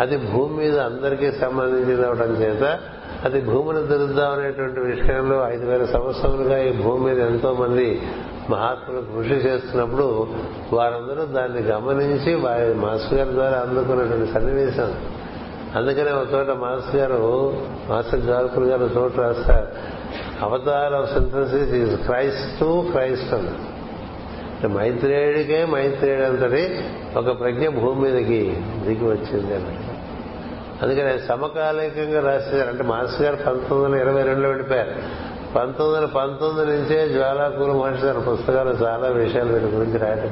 [0.00, 2.78] అది భూమి మీద అందరికీ సంబంధించింది అవడం చేత
[3.24, 8.02] అది భూమిని దురుద్దామనేటువంటి విషయంలో ఐదు వేల సంవత్సరాలుగా ఈ భూమి మీద ఎంతో మంది
[8.50, 10.26] మహాత్ములు కృషి చేస్తున్నప్పుడు
[10.72, 14.94] వారందరూ దాన్ని గమనించి వారి మాస్టర్ గారి ద్వారా అందుకున్నటువంటి సన్నివేశం.
[15.74, 17.56] అందుకనే ఒక చోట మాస్టర్ గారు
[17.90, 19.66] మాస్టర్ జార్కుల్ గారు చోట రాస్తారు.
[20.42, 23.72] Avatar of synthesis is Christ to Christ అన్నారు.
[24.68, 26.84] మైత్రేయుడికే మైత్రేయుడు అంతటి
[27.16, 28.56] ఒక ప్రజ్ఞ భూమి మీదకి
[28.86, 29.91] దిగి వచ్చింది అన్నట్టు
[30.82, 32.68] అందుకని సమకాలికంగా రాసేశారు.
[32.68, 34.90] అంటే మాస్టర్ గారు పంతొమ్మిది వందల ఇరవై రెండులో వెళ్ళిపోయారు
[35.56, 40.30] పంతొమ్మిది వందల పంతొమ్మిది నుంచే జ్వాలాకూరు మహర్షి గారి పుస్తకాలు చాలా విషయాలు వీటి గురించి రాయటం.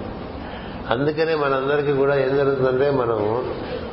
[0.90, 3.44] అందుకనే మనందరికీ కూడా ఏం జరుగుతుందంటే మనం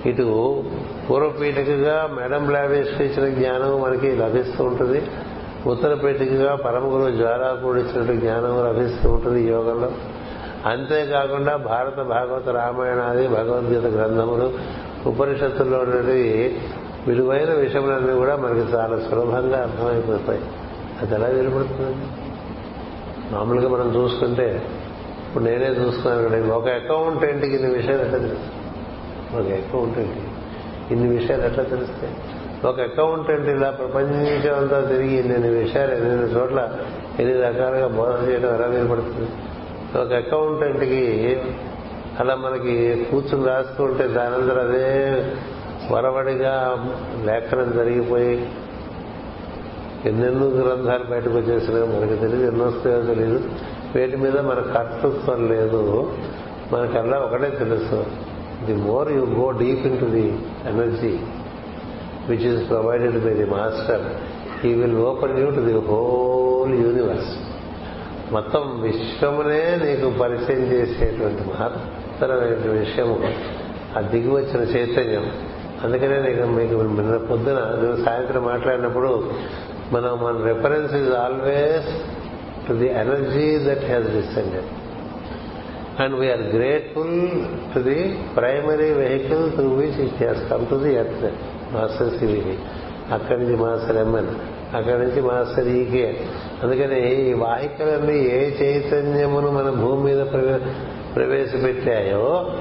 [0.06, 0.64] ఇటు
[1.10, 5.12] పూర్వపీఠికగా మేడం బ్లావేస్ట్ ఇచ్చిన జ్ఞానం మనకి లభిస్తూ ఉంటుంది.
[5.68, 9.92] ఉత్తర పరమ పరమగురు జ్వాలాకూరు ఇచ్చినట్టు జ్ఞానం లభిస్తూ ఉంటుంది యోగంలో.
[10.66, 14.54] అంతేకాకుండా భారత భాగవత రామాయణాది భగవద్గీత గ్రంథములు
[15.08, 16.58] ఉపనిషత్తుల్లో ఉన్నది
[17.08, 20.42] విలువైన విషయములన్నీ కూడా మనకి చాలా సులభంగా అర్థమైపోతాయి.
[21.02, 22.08] అది ఎలా విలుపడుతుందండి
[23.36, 24.66] మామూలుగా మనం చూసుకుంటే
[25.28, 29.42] ఇప్పుడు నేనే చూసుకున్నాను కదా ఒక అకౌంటెంట్కి ఇన్ని విషయాలు ఎట్లా తెలుస్తాయి?
[29.42, 30.22] ఒక అకౌంటెంట్కి
[30.94, 32.14] ఇన్ని విషయాలు ఎట్లా తెలుస్తాయి?
[32.66, 36.70] ఒక అకౌంటెంట్ ఇలా ప్రపంచం అంతా తిరిగి ఇన్ని విషయాలు ఎన్ని చోట్ల
[37.20, 39.32] ఎన్ని రకాలుగా బోధన చేయడం ఎలా వినపడుతుంది?
[40.00, 41.38] ఒక అకౌంటెంట్కి
[42.20, 45.26] అలా మనకి కూర్చుని రాసుకుంటే దానందరూ అదే
[45.92, 46.86] వరవడిగా
[47.24, 48.50] లేఖనం జరిగిపోయి
[50.06, 53.50] ఎన్నెన్నో గ్రంథాలు బయటకు వచ్చేసినా మనకి తెలియదు ఎన్నో వస్తాయో తెలియదు.
[53.96, 56.12] వీటి మీద మన కర్తృత్వం లేదు.
[56.74, 58.06] మనకల్లా ఒకటే తెలుసు.
[58.66, 61.20] The more you go deep into the energy
[62.30, 64.02] which is provided by the master
[64.66, 67.36] ఈ will open you to the whole universe
[68.32, 71.44] మొత్తం విశ్వమునే నీకు పరిచయం చేసేటువంటి
[72.18, 73.16] మహత్తరమైన విషయము.
[73.98, 75.26] ఆ దిగి వచ్చిన చైతన్యం.
[75.84, 79.10] అందుకనే నీకు మీకు నిన్న పొద్దున నువ్వు సాయంత్రం మాట్లాడినప్పుడు
[79.92, 81.90] మనం మన reference is always
[82.68, 84.70] to the energy that has descended
[86.02, 87.20] and we are grateful
[87.74, 91.28] to the primary vehicle through which it has come to the earth
[91.74, 92.58] master CVV
[93.14, 94.34] అక్కడి నుంచి మాస్టర్ ఎంఎన్
[94.76, 96.08] అక్కడి నుంచి మాస్టర్ ఈకే
[96.64, 100.22] అందుకని ఈ వాహికలన్నీ ఏ చైతన్యమును మన భూమి మీద
[101.18, 102.52] ప్రవేశపెట్టాయో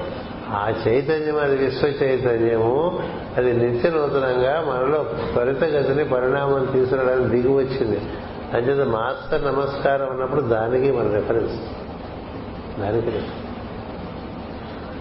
[0.49, 2.99] ఆ చైతన్యం అది విశ్వ చైతన్యము.
[3.37, 5.03] అది నిత్య నూతనంగా మనలో
[5.33, 8.01] త్వరితగతిని పరిణామం తీసుకురావడానికి దిగి వచ్చింది.
[8.53, 11.55] అంచేత మాస్టర్ నమస్కారం అన్నప్పుడు దానికి మన రెఫరెన్స్
[12.79, 13.21] దానికి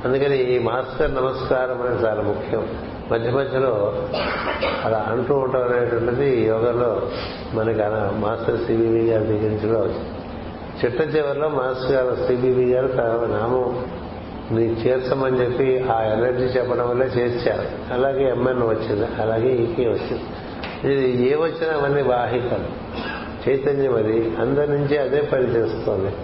[0.04, 2.68] అందుకని ఈ మాస్టర్ నమస్కారం అనేది చాలా ముఖ్యం.
[3.12, 4.02] మధ్య మధ్యలో
[4.84, 7.02] అలా అంటూ ఉండటం అనేటువంటిది యోగంలో
[7.54, 7.78] మనకి
[8.20, 10.15] మాస్టర్ సివివి గారి దగ్గర నుంచి వచ్చింది
[10.84, 13.86] చిట్ట చివరిలో మాస్టర్ గారు సిబివి గారు తన నామం
[14.50, 17.94] నీకు చేర్చమని చెప్పి ఆ ఎనర్జీ చెప్పడం వల్లే చేర్చారు.
[17.94, 20.22] అలాగే ఎంఎన్ వచ్చింది అలాగే ఈకే వచ్చింది.
[20.92, 22.86] ఇది ఏ వచ్చినా అవన్నీ వాహికలు.
[23.48, 24.36] చైతన్యం అది.
[24.38, 26.14] అందరి నుంచి అదే పనిచేస్తోంది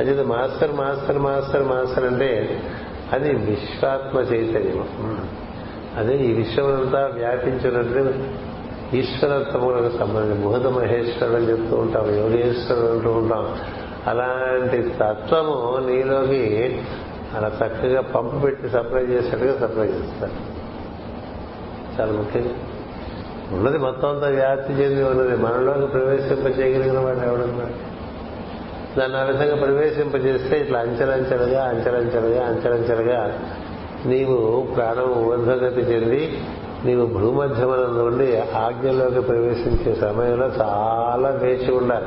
[0.00, 2.62] అది మాస్టర్ మాస్టర్ మాస్టర్ మాస్టర్ అంటే
[3.12, 4.86] అది విశ్వాత్మ చైతన్యం.
[5.96, 8.14] అదే ఈ విశ్వమంతా వ్యాపించినట్టు
[8.96, 13.58] ఈశ్వరత్వములకు సంబంధించి బుధ మహేశ్వరుడు అని చెప్తూ ఉంటాం యోగేశ్వరుడు అంటూ ఉంటాం.
[14.06, 16.82] అలాంటి తత్వము నీలోకి
[17.36, 20.32] అలా చక్కగా పంపు పెట్టి సప్లై చేసినట్టుగా సప్లై చేస్తారు.
[22.00, 22.48] చాలా ముఖ్యంగా
[23.52, 25.36] ఉన్నది మొత్తం అంతా వ్యాప్తి చెంది ఉన్నది.
[25.36, 27.92] మనలోకి ప్రవేశింప చేయగలిగిన వాడు ఎవడున్నాడు
[29.00, 33.38] దాన్ని ఆ విధంగా ప్రవేశింపజేస్తే ఇట్లా అంచెలంచెలుగా అంచెలంచెలుగా అంచెలంచెలుగా
[34.06, 36.40] నీవు ప్రాణం ఊర్ధగతి చెంది
[36.84, 42.06] నీవు భూమధ్యమనం నుండి ఆజ్ఞలోకి ప్రవేశించే సమయంలో చాలా వేచి ఉండాలి.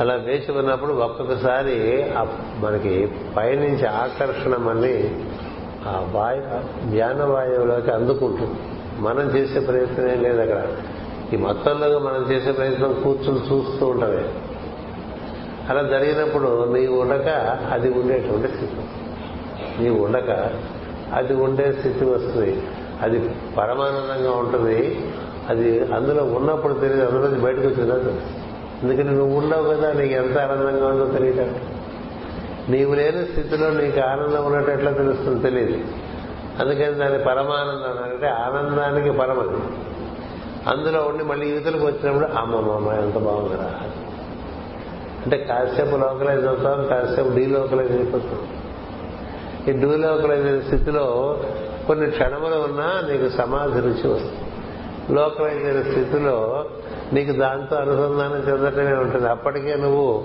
[0.00, 2.06] అలా వేచి ఉన్నప్పుడు ఒక్కొక్కసారి
[2.58, 5.10] మనకి పైనుంచి ఆకర్షణ మళ్ళీ
[5.86, 8.54] ఆ వాయు జ్ఞానవాయువులోకి అందుకుంటుంది.
[8.98, 10.66] మనం చేసే ప్రయత్నం ఏం లేదు అక్కడ.
[11.32, 14.24] ఈ మొత్తంలో మనం చేసే ప్రయత్నం కూర్చుని చూస్తూ ఉంటది
[15.68, 17.28] అలా జరిగినప్పుడు నీవు ఉండక
[17.72, 18.76] అది ఉండేటువంటి స్థితి.
[19.82, 20.50] నీవు ఉండక
[21.12, 22.62] అది ఉండే స్థితి వస్తుంది.
[23.02, 23.18] అది
[23.58, 25.10] పరమానందంగా ఉంటుంది.
[25.48, 28.41] అది అందులో ఉన్నప్పుడు తెలియదు అందులో బయటకు వచ్చిందా తెలుస్తుంది.
[28.82, 31.54] ఎందుకంటే నువ్వు ఉండవు కదా నీకు ఎంత ఆనందంగా ఉందో తెలియటం.
[32.68, 35.42] నీవు లేని స్థితిలో నీకు ఆనందం ఉన్నట్టు ఎట్లా తెలుస్తుంది?
[35.42, 35.84] తెలియదు
[36.60, 39.56] అందుకని దాని పరమానందం అంటే ఆనందానికి పరమది.
[40.66, 43.80] అందులో ఉండి మళ్ళీ యువతలకు వచ్చినప్పుడు అమ్మమ్మ ఎంత బాగుందిరా.
[45.24, 48.46] అంటే కాసేపు లోకలైజ్ అవుతాం కాసేపు డీలోకలైజ్ అయిపోతాం.
[49.68, 51.38] ఈ డీలోకలైజ్ అయిన స్థితిలో
[51.86, 54.38] కొన్ని క్షణములు ఉన్నా నీకు సమాధి రుచి వస్తుంది.
[55.10, 56.64] లోకలైజ్ అయిన స్థితిలో
[57.12, 59.28] నీకు దాంతో అనుసంధానం చెందటమే ఉంటుంది.
[59.28, 60.24] అప్పటికే నువ్వు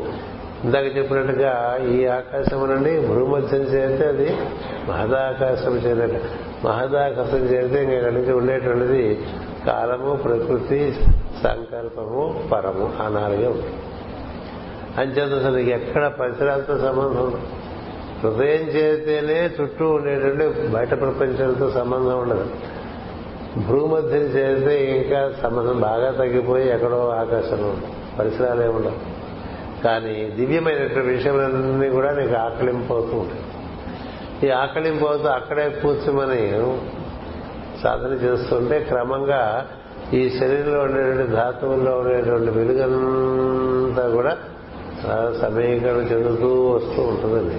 [0.66, 4.38] ఇందాక చెప్పినట్టుగా ఈ ఆకాశం నుండి భూమధ్యం చేరితే అది
[4.90, 6.22] మహదాకాశం చేరట
[6.66, 9.26] మహదాకాశం చేరితే ఇంకా నుంచి ఉండేటువంటిది
[9.68, 10.96] కాలము ప్రకృతి
[11.44, 13.76] సంకల్పము పరము ఆ నాలుగే ఉంటుంది
[14.98, 17.42] అంచేత అసలు ఎక్కడ పరిసరాలతో సంబంధం ఉండదు.
[18.24, 22.48] హృదయం చేస్తేనే చుట్టూ ఉండేటువంటి బయట ప్రపంచంతో సంబంధం ఉండదు.
[23.66, 27.78] భూమధ్యం చేస్తే ఇంకా సంబంధం బాగా తగ్గిపోయి ఎక్కడో ఆకాశంలో
[28.20, 29.18] పరిసరాలు ఏముండవు ఉండవు.
[29.84, 33.42] కానీ దివ్యమైనటువంటి విషయాలన్నీ కూడా నీకు ఆకలింపోతూ ఉంటాయి.
[34.48, 36.62] ఈ ఆకలింపోతూ అక్కడే కూర్చోమని
[37.84, 39.68] సాధన చేస్తుంటే క్రమంగా
[40.14, 44.38] ఈ శరీరంలో ఉండేటువంటి ధాతువుల్లో ఉండేటువంటి వెలుగంతా కూడా
[45.42, 47.56] సమీకరణ చెందుతూ వస్తూ ఉంటుందండి.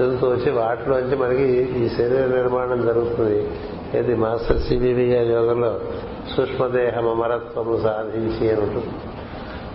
[0.00, 1.42] చెందుతూ వచ్చి వాటిలోంచి మనకి
[1.84, 3.50] ఈ శరీర నిర్మాణం జరుగుతుంది.
[3.94, 5.80] ఇది మాస్టర్ సిబివి గారి యోగంలో
[6.36, 8.86] సూక్ష్మదేహం అమరత్వము సాధించి అని ఉంటుంది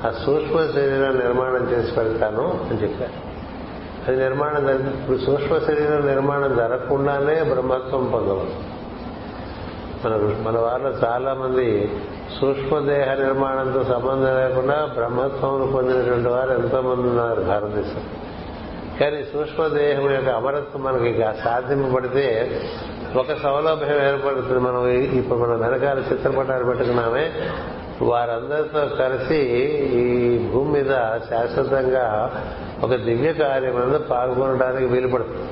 [0.08, 3.34] ఆ సూక్ష్మ శరీరం నిర్మాణం చేసి పెడతాను అని చెప్పారు.
[4.08, 8.74] అది నిర్మాణం ఇప్పుడు సూక్ష్మ శరీరం నిర్మాణం జరగకుండానే బ్రహ్మత్వం పొందవచ్చు.
[10.06, 11.92] మన మన వాళ్ళలో చాలా మంది
[12.42, 18.04] సూక్ష్మదేహ నిర్మాణంతో సంబంధం లేకుండా బ్రహ్మత్వం పొందినటువంటి వారు ఎంతో మంది ఉన్నారు భారతదేశం
[19.00, 22.62] కానీ సూక్ష్మదేహం యొక్క అమరత్వం మనకి సాధింపబడితే
[23.16, 24.60] ఒక సౌలభ్యం ఏర్పడుతుంది.
[24.60, 27.32] మనం ఇప్పుడు మనం వెనకాల చిత్రపటాలు పెట్టుకున్నామే.
[28.02, 29.36] వారందరితో కలిసి
[29.96, 30.90] ఈ భూమి మీద
[31.30, 32.32] శాశ్వతంగా
[32.84, 35.50] ఒక దివ్య కార్యమందు పాల్గొనడానికి వీలుపడుతుంది.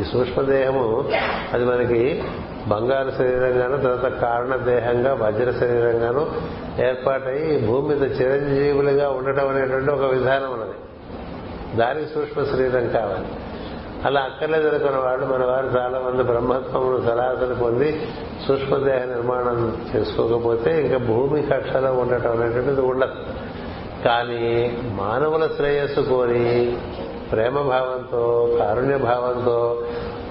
[0.00, 1.04] ఈ సూక్ష్మదేహము
[1.52, 2.22] అది మనకి
[2.68, 6.26] బంగారు శరీరంగాను తర్వాత కారణ దేహంగా వజ్ర శరీరంగాను
[6.80, 10.78] ఏర్పాటై భూమి మీద చిరంజీవులుగా ఉండటం అనేటువంటి ఒక విధానం ఉన్నది.
[11.76, 13.26] దానికి సూక్ష్మ శరీరం కావాలి.
[14.06, 17.88] అలా అక్కర్లేదు అనుకున్న వాళ్ళు మన వారు చాలా మంది బ్రహ్మత్వమును సలహాసలు పొంది
[18.46, 19.58] సూక్ష్మదేహ నిర్మాణం
[19.90, 23.16] చేసుకోకపోతే ఇంకా భూమి కక్షలో ఉండటం అనేటువంటిది ఉండదు.
[24.04, 24.42] కానీ
[24.94, 26.76] మానవుల శ్రేయస్సు కోరి
[27.32, 28.22] ప్రేమ భావంతో
[28.58, 29.82] కారుణ్య భావంతో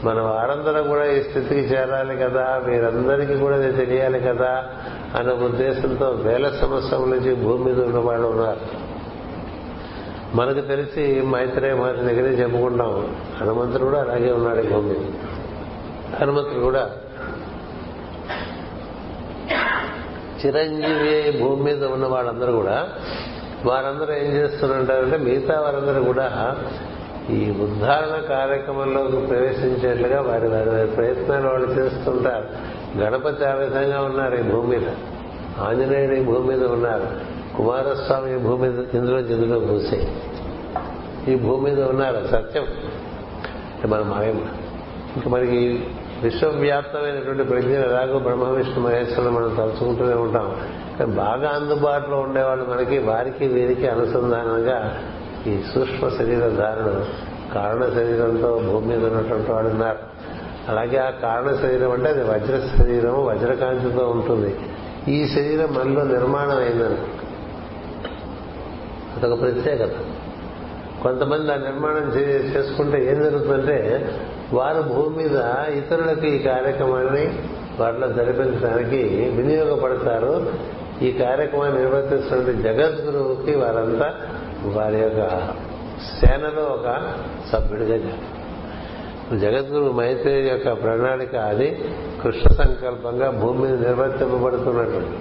[0.03, 4.63] మన వారందరం కూడా ఈ స్థితికి చేరాలి కదా మీరందరికీ కూడా ఇది తెలియాలి కదా
[5.19, 8.59] అనే ఉద్దేశంతో వేల సంవత్సరం నుంచి భూమి మీద ఉన్న వాళ్ళు ఉన్నారు.
[10.33, 13.15] మనకు తెలిసి మైత్రేయ మహర్షి దగ్గరే చెప్పుకుంటాం.
[13.41, 14.95] హనుమంతుడు కూడా అలాగే ఉన్నాడు భూమి.
[16.21, 16.91] హనుమంతుడు కూడా
[20.45, 22.89] చిరంజీవి భూమి మీద ఉన్న వాళ్ళందరూ కూడా
[23.65, 26.57] వారందరూ ఏం చేస్తున్నారంటారంటే మిగతా వారందరూ కూడా
[27.29, 32.45] ఈ ఉద్ధారణ కార్యక్రమంలోకి ప్రవేశించేట్లుగా వారి వారి వారి ప్రయత్నాలు వాళ్ళు చేస్తుంటారు.
[32.97, 34.89] గణపతి ఆ విధంగా ఉన్నారు ఈ భూమి మీద.
[35.59, 37.40] ఆంజనేయుడు ఈ భూమి మీద ఉన్నారు.
[37.57, 40.07] కుమారస్వామి ఈ భూమి మీద ఇందులో ఇందులో పూసే
[41.27, 42.67] ఈ భూమి మీద ఉన్నారు సత్యం.
[43.85, 44.37] మనం మాయమ
[45.15, 45.87] ఇంకా మనకి
[46.23, 50.55] విశ్వవ్యాప్తమైనటువంటి ప్రజ్ఞ ఎలాగో బ్రహ్మ విష్ణు మహేశ్వరులు మనం తలుచుకుంటూనే ఉంటాం.
[50.99, 55.03] కానీ బాగా అందుబాటులో ఉండేవాళ్ళు మనకి వారికి వీరికి అనుసంధానంగా
[55.47, 57.05] ఈ సూక్ష్మ శరీర ధారణ
[57.55, 59.97] కారణ శరీరంతో భూమి మీద ఉన్నటువంటి వాడు ఉన్నారు.
[60.69, 64.55] అలాగే ఆ కారణ శరీరం అంటే అది వజ్ర శరీరం వజ్రకాంతితో ఉంటుంది.
[65.07, 67.01] ఈ శరీరం మనలో నిర్మాణం అయిందనుకో
[69.23, 69.91] అదొక ప్రత్యేకత.
[71.03, 74.09] కొంతమంది ఆ నిర్మాణం చేసుకుంటే ఏం జరుగుతుందంటే
[74.53, 75.35] వారు భూమి మీద
[75.77, 77.39] ఇతరులకు ఈ కార్యక్రమాన్ని
[77.79, 79.03] వాటిలో జరిపించడానికి
[79.35, 80.53] వినియోగపడతారు.
[81.01, 84.13] ఈ కార్యక్రమాన్ని నిర్వర్తిస్తున్న జగద్గురువుకి వారంతా
[84.63, 85.37] వారి యొక్క
[86.21, 87.15] సేనలో ఒక
[87.53, 87.97] సభ్యుడిగా
[89.37, 91.85] జగద్గురు మైత్రి యొక్క ప్రణాళిక అది
[92.23, 95.17] కృష్ణ సంకల్పంగా భూమి మీద నిర్వర్తింపబడుతున్నటువంటి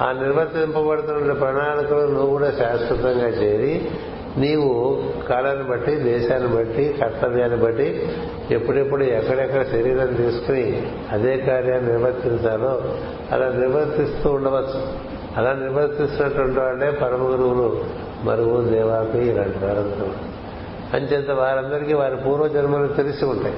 [0.00, 3.90] ఆ నిర్వర్తింపబడుతున్న ప్రణాళికలు నువ్వు కూడా శాశ్వతంగా చేరి
[4.36, 8.08] నీవు కాలాన్ని బట్టి దేశాన్ని బట్టి కర్తవ్యాన్ని బట్టి
[8.50, 12.82] ఎప్పుడెప్పుడు ఎక్కడెక్కడ శరీరం తీసుకుని అదే కార్యాన్ని నిర్వర్తించాలో
[13.32, 14.82] అలా నిర్వర్తిస్తూ ఉండవచ్చు.
[15.36, 17.84] అలా నిర్వర్తిస్తున్నటువంటి వాళ్ళే పరమ గురువులు.
[18.22, 20.06] మరువు దేవాపి ఇలాంటి వారందరూ.
[20.94, 23.54] అంచేత వారందరికీ వారి పూర్వజన్మలు తెలిసి ఉంటాయి.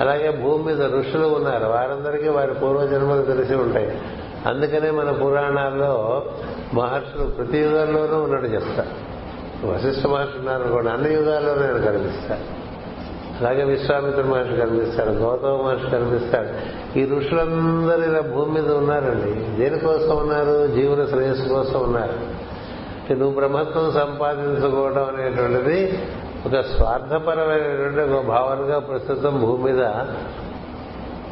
[0.00, 1.64] అలాగే భూమి మీద ఋషులు ఉన్నారు.
[1.64, 3.98] వారందరికీ వారి పూర్వజన్మలు తెలిసి ఉంటాయి.
[4.46, 6.22] అందుకనే మన పురాణాల్లో
[6.74, 9.10] మహర్షులు ప్రతి యుగంలోనూ ఉన్నట్టు చెప్తారు.
[9.66, 12.60] వశిష్ఠ మహర్షి ఉన్నారు కూడా అన్ని యుగాల్లోనే ఆయన కనిపిస్తారు
[13.40, 16.48] అలాగే విశ్వామిత్ర మహర్షి కనిపిస్తారు గౌతమ మహర్షి కనిపిస్తారు
[16.98, 19.62] ఈ ఋషులందరూ ఇలా భూమి మీద ఉన్నారండి.
[19.62, 20.66] దేనికోసం ఉన్నారు?
[20.66, 22.40] జీవుల శ్రేయస్సు కోసం ఉన్నారు.
[23.14, 26.02] నువ్వు బ్రహ్మత్వం సంపాదించుకోవడం అనేటువంటిది
[26.46, 29.84] ఒక స్వార్థపరమైనటువంటి ఒక భావనగా ప్రస్తుతం భూమి మీద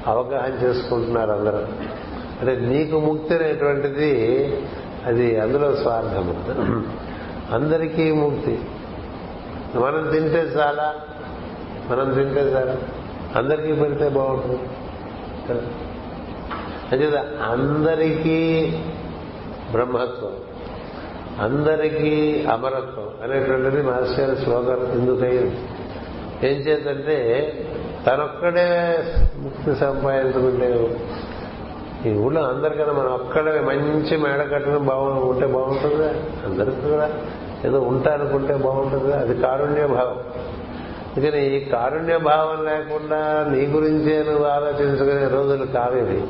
[0.07, 1.63] అవగాహన చేసుకుంటున్నారు అందరూ.
[2.41, 4.11] అంటే నీకు ముక్తి అనేటువంటిది
[5.07, 6.35] అది అందులో స్వార్థము.
[7.55, 8.59] అందరికీ ముక్తి.
[9.79, 10.95] మనం తింటే చాలా
[11.91, 12.77] మనం తింటే చాలా.
[13.37, 14.63] అందరికీ పెడితే బాగుంటుంది.
[16.93, 18.73] అంచేత అందరికీ
[19.71, 20.33] బ్రహ్మత్వం
[21.39, 25.59] అందరికీ అమరత్వం అనేటువంటిది మాస్టర్ గారి శ్లోకం ఎందుకైంది
[26.49, 27.19] ఏం చేద్దంటే
[28.07, 28.99] తనొక్కడే
[29.37, 30.99] ముక్తి సంపాదించుకుంటే
[32.07, 36.15] ఈ ఊళ్ళో అందరికన్నా మనం ఒక్కడే మంచి మేడ కట్టడం బాగు ఉంటే బాగుంటుందా?
[36.47, 37.11] అందరికీ కూడా.
[37.65, 39.19] ఏదో ఉంటానుకుంటే బాగుంటుందా?
[39.19, 40.19] అది కారుణ్య భావం.
[41.17, 46.25] అందుకని ఈ కారుణ్య భావం లేకుండా నీ గురించే నువ్వు ఆలోచించుకునే రోజులు కావేవి.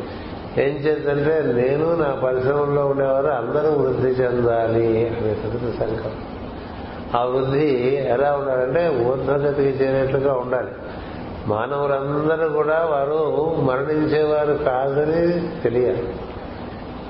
[0.65, 6.13] ఏం చేద్దంటే నేను నా పరిశ్రమలో ఉండేవారు అందరూ వృద్ధి చెందాలి అనేటువంటి సంకల్పం.
[7.21, 10.69] ఆ వృద్ధి ఎలా ఉండాలంటే ఊర్ధ్వగతికి చేరేట్లుగా ఉండాలి.
[11.49, 16.17] మానవులందరూ కూడా వారు మరణించేవారు కాదని తెలియాలి.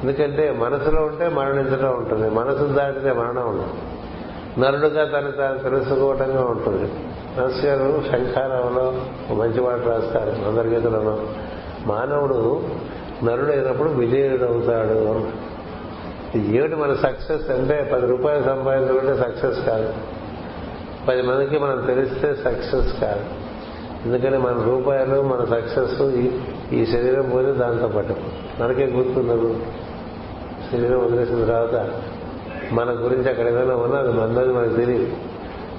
[0.03, 3.69] ఎందుకంటే మనసులో ఉంటే మరణించడం ఉంటుంది మనసు దాటితే మరణం ఉండదు.
[4.61, 6.93] నరుడుగా తను తాను తెలుసుకోవటంగా ఉంటుంది.
[7.41, 8.93] మనసు గారు శంఖారంలో
[9.35, 11.29] మంచి మాట రాస్తారు అందరిగీతలను
[11.87, 12.63] మానవుడు
[13.25, 15.27] నరుడైనప్పుడు విజయుడు అవుతాడు
[16.39, 19.95] ఏమిటి మన సక్సెస్ అంటే పది రూపాయలు సంపాదించుకుంటే సక్సెస్ కాదు.
[21.09, 23.48] పది మందికి మనం తెలిస్తే సక్సెస్ కాదు.
[24.09, 26.03] ఎందుకని మన రూపాయలు మన సక్సెస్
[26.73, 28.15] ఈ శరీరం పోతే దాంతో పట్టు
[28.61, 29.51] మనకే గుర్తున్నది
[30.71, 31.91] శరీరం వదిలేసిన తర్వాత
[32.73, 35.09] మన గురించి అక్కడ ఏదైనా ఉన్నా అది మందది మనకు తెలియదు.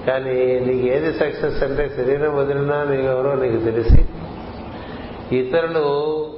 [0.07, 4.05] కానీ నీకు ఏది సక్సెస్ అంటే శరీరం వదిలినా నీకెవరో నీకు తెలిసి
[5.35, 5.83] ఇతరులు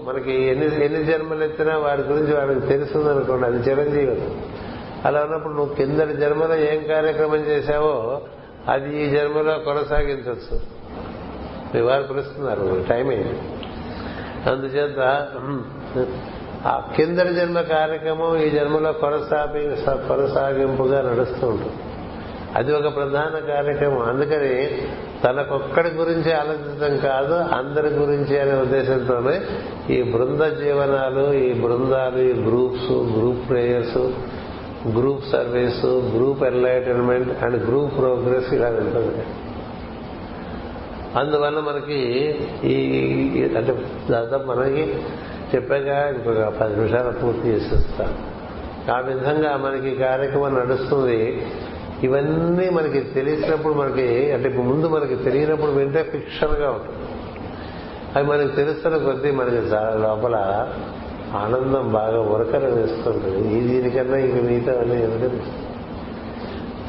[0.04, 4.18] మనకి ఎన్ని ఎన్ని జన్మలు ఎత్తినా వారి గురించి వాడికి తెలుస్తుందనుకోండి అది చిరంజీవి
[5.06, 8.22] అలా ఉన్నప్పుడు నువ్వు కిందటి జన్మలో ఏం కార్యక్రమం చేశావో
[8.70, 10.81] అది ఈ జన్మలో కొనసాగించవచ్చు
[11.76, 12.86] మీ పిలుస్తున్నారు.
[12.90, 13.40] టైం అయింది.
[14.50, 15.28] అందుచేత
[16.66, 21.74] ఆ కిందటి జన్మ కార్యక్రమం ఈ జన్మలో కొనసాగి కొనసాగింపుగా నడుస్తూ ఉంటుంది.
[22.56, 24.02] అది ఒక ప్రధాన కార్యక్రమం.
[24.02, 24.82] అందుకని
[25.24, 29.42] తనకొక్కడి గురించి ఆలోచించడం కాదు అందరి గురించి అనే ఉద్దేశంతోనే
[29.96, 33.98] ఈ బృంద జీవనాలు ఈ బృందాలు ఈ groups group prayers
[34.88, 39.24] group service group enlightenment and group progress ఇలా ఉంటుంది
[41.16, 42.00] అందువల్ల మనకి
[42.64, 42.76] ఈ
[43.58, 45.00] అంటే దాదాపు మనకి
[45.56, 48.18] చెప్పాక ఇంకొక పది నిమిషాలు పూర్తి చేసేస్తాం.
[48.96, 51.48] ఆ విధంగా మనకి కార్యక్రమం నడుస్తుంది.
[52.04, 57.08] ఇవన్నీ మనకి తెలిసినప్పుడు మనకి అంటే ముందు మనకి తెలియనప్పుడు వింటే ఫిక్షన్గా ఉంటుంది.
[58.16, 59.56] అవి మనకి తెలుస్తున్న కొద్దీ మనకి
[60.02, 60.36] లోపల
[61.34, 63.58] ఆనందం బాగా ఉరకలు వేస్తుంటుంది.
[63.58, 65.36] ఈ దీనికన్నా ఇంక మిగతా అన్నీ ఎందుకు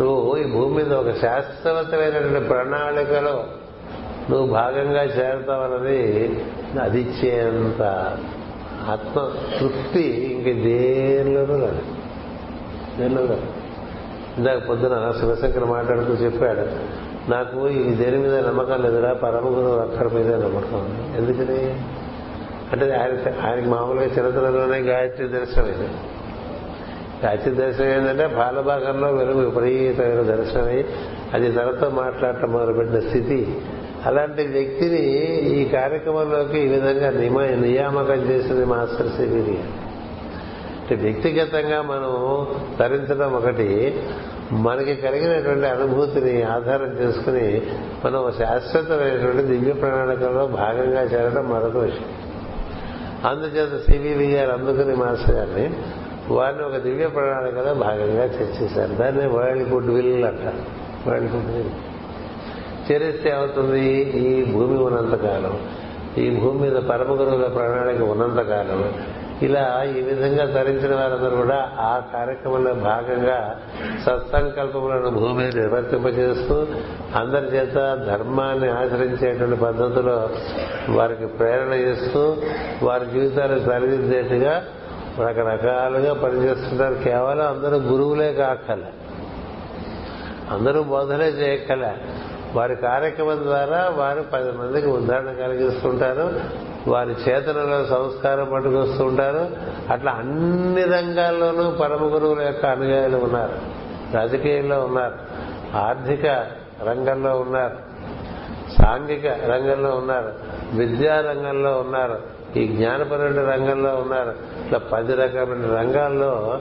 [0.03, 3.45] నువ్వు ఈ భూమి మీద ఒక శాశ్వతమైనటువంటి ప్రణాళికలో
[4.31, 6.01] నువ్వు భాగంగా చేరతావన్నది
[6.81, 7.83] అది ఇచ్చేంత
[8.91, 11.83] ఆత్మ తృప్తి ఇంక దేనిలోనూ లేదు.
[12.99, 13.47] దేనిలో రాదు
[14.39, 20.35] ఇందాక పొద్దున శివశంకర్ మాట్లాడుతూ చెప్పాడు నాకు ఈ దేని మీద నమ్మకం లేదురా పరమ గురువు అక్కడి మీద
[20.35, 21.81] నమ్మకం ఎందుకని?
[22.73, 25.89] అంటే ఆయన ఆయనకి మామూలుగా చిన్నతనంలోనే గాయత్రి దర్శనమైంది
[27.27, 30.85] గాయత్రి దర్శనం ఏంటంటే బాలభాగంలో వెలుగు విపరీతమైన దర్శనమై
[31.35, 33.61] అది తనతో మాట్లాడటం మొదలుపెట్టిన స్థితి.
[34.07, 35.01] అలాంటి వ్యక్తిని
[35.61, 39.59] ఈ కార్యక్రమంలోకి ఈ విధంగా నియమ నియామకం చేసింది మాస్టర్ సిబిరి
[40.83, 42.47] అంటే వ్యక్తిగతంగా మనం
[42.79, 44.01] తరించడం ఒకటి
[44.53, 47.63] మనకి కలిగినటువంటి అనుభూతిని ఆధారం చేసుకుని
[48.05, 52.09] మనం శాశ్వతమైనటువంటి దివ్య ప్రణాళికలో భాగంగా చేరడం మరొక విషయం.
[53.25, 55.75] అందుచేత సివివి గారు అందుకుని మాస్టర్ గారిని
[56.29, 60.63] వారిని ఒక దివ్య ప్రణాళికలో భాగంగా చర్చించారు దాన్ని వరల్డ్ గుడ్ విల్ అంటారు.
[61.11, 61.92] World goodwill.
[62.93, 65.61] చేరిస్తే అవుతుంది ఈ భూమి ఉన్నంతకాలం
[66.19, 68.95] ఈ భూమి మీద పరమ గురువుల ప్రణాళిక ఉన్నంతకాలం
[69.43, 73.61] ఇలా ఈ విధంగా తరించిన వారందరూ కూడా ఆ కార్యక్రమంలో భాగంగా
[74.07, 76.67] సత్సంకల్పములను భూమి నిర్వర్తింపజేస్తూ
[77.17, 77.75] అందరి చేత
[78.09, 80.31] ధర్మాన్ని ఆచరించేటువంటి పద్ధతిలో
[80.91, 82.37] వారికి ప్రేరణ ఇస్తూ
[82.83, 84.65] వారి జీవితాలు సరిదిద్దేట్టుగా
[85.19, 86.95] రకరకాలుగా పనిచేస్తుంటారు.
[86.95, 88.81] కేవలం అందరూ గురువులే కాకల.
[90.51, 91.93] అందరూ బోధలే చేయక్కల.
[92.55, 96.41] వారి కార్యక్రమం ద్వారా వారు పది మందికి ఉదాహరణ కలిగిస్తుంటారు.
[96.91, 99.51] వారి చేతనలో సంస్కారం పట్టుకొస్తూ ఉంటారు
[99.91, 103.83] అట్లా అన్ని రంగాల్లోనూ పరమ గురువుల యొక్క అనుయాయులు ఉన్నారు.
[104.17, 105.15] రాజకీయంలో ఉన్నారు.
[105.77, 106.27] ఆర్థిక
[106.83, 107.77] రంగంలో ఉన్నారు.
[108.83, 110.33] సాంఘిక రంగంలో ఉన్నారు.
[110.75, 112.42] విద్యా రంగంలో ఉన్నారు.
[112.57, 114.35] ఈ జ్ఞానపరమైన రంగంలో ఉన్నారు.
[114.65, 116.61] ఇట్లా పది రకమైన రంగాల్లో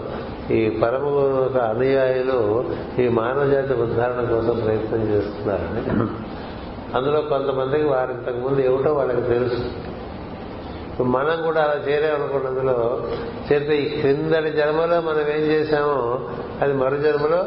[0.51, 2.65] ఈ పరమ గురువు అనుయాయులు
[2.99, 6.07] ఈ మానవ జాతి ఉద్ధారణ కోసం ప్రయత్నం చేస్తున్నారని.
[6.97, 9.63] అందులో కొంతమందికి వారు ఇంతకుముందు ఏమిటో వాళ్ళకి తెలుసు.
[11.01, 13.07] మనం కూడా అలా చేరామనుకోండి అందులో.
[13.51, 16.29] చేరితే ఈ క్రిందటి జన్మలో మనం ఏం చేశామో
[16.61, 17.45] అది మరు జన్మలో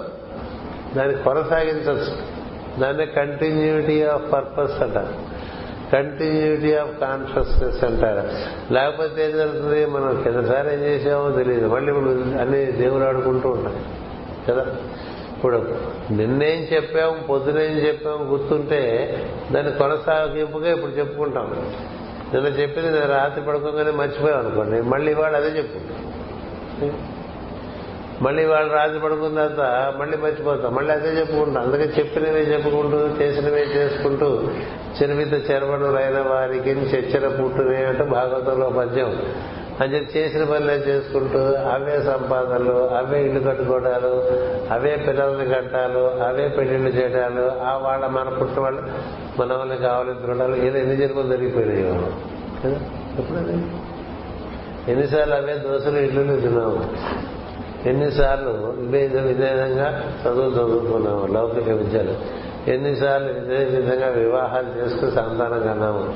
[0.96, 2.34] దాన్ని కొనసాగించవచ్చు.
[2.80, 5.34] దాన్ని కంటిన్యూటీ ఆఫ్ పర్పస్ అంటారు.
[5.92, 8.28] కంటిన్యూటీ ఆఫ్ కాన్షియస్నెస్ అంటారు.
[8.72, 9.86] లేకపోతే ఏం జరుగుతుంది?
[9.86, 13.76] మనం కిందసారి ఏం చేసామో తెలియదు మళ్ళీ ఇప్పుడు అన్ని దేవుడు ఆడుకుంటూ ఉంటాయి
[14.48, 14.66] కదా?
[15.36, 15.68] ఇప్పుడు
[16.10, 19.10] నిన్నేం చెప్పాము పొద్దునేం చెప్పాము గుర్తుంటే
[19.52, 21.66] దాన్ని కొనసాగింపుగా ఇప్పుడు చెప్పుకుంటాం.
[22.34, 24.82] నిన్న చెప్పింది రాత్రి పడుకోగానే మర్చిపోయాం అనుకోండి.
[24.82, 27.13] మళ్ళీ వాళ్ళు అదే చెప్పుకుంటాం.
[28.22, 30.74] మళ్ళీ వాళ్ళు రాత్రి పడుకున్న తర్వాత మళ్ళీ మర్చిపోతాం.
[30.74, 31.62] మళ్ళీ అదే చెప్పుకుంటాం.
[31.62, 34.48] అందుకే చెప్పినవే చెప్పుకుంటూ చేసినవే చేసుకుంటూ
[35.02, 39.22] చెరువిత చెరవడులైన వారికి చచ్చర పుట్టునే అంటే భాగవతంలో పద్యం.
[39.80, 44.24] అని చేసిన పనులే చేసుకుంటూ అవే సంపాదనలు అవే ఇల్లు కట్టుకోవడాలు
[44.72, 48.82] అవే పిల్లల్ని కట్టాలు అవే పెళ్ళిళ్ళు చేయడాలు ఆ వాళ్ళ మన పుట్టిన వాళ్ళు
[49.40, 51.82] మన వాళ్ళని కావాలనుకోవడాలు ఇలా ఎన్ని జన్మలు జరిగిపోయినాయి.
[53.18, 53.52] ఎప్పుడది?
[54.92, 56.84] ఎన్నిసార్లు అవే దోశలు ఇల్లు తిన్నాము.
[57.86, 62.44] ఎన్నిసార్లు ఇవే ఇదే విధంగా చదువు చదువుకున్నాము లౌకిక విద్యలు.
[62.70, 66.14] ఎన్నిసార్లు ఇదే విధంగా వివాహాలు చేసుకుని సంతానం కన్నాము.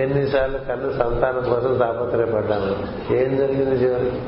[0.00, 2.76] ఎన్నిసార్లు కన్ను సంతానం కోసం తాపత్రయపడ్డాము.
[3.14, 4.22] ఏం జరిగింది చివరికి?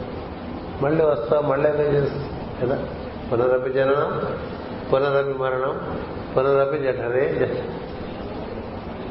[0.82, 2.78] మళ్ళీ వస్తావు మళ్ళీ అదే చేస్తావు కదా?
[3.32, 4.36] పునరపి జననం
[4.92, 5.98] పునరపి మరణం
[6.36, 7.50] పునరపి జఠరే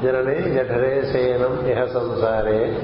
[0.03, 2.81] జనని జఠరే శయనం ఇహ సంసారే.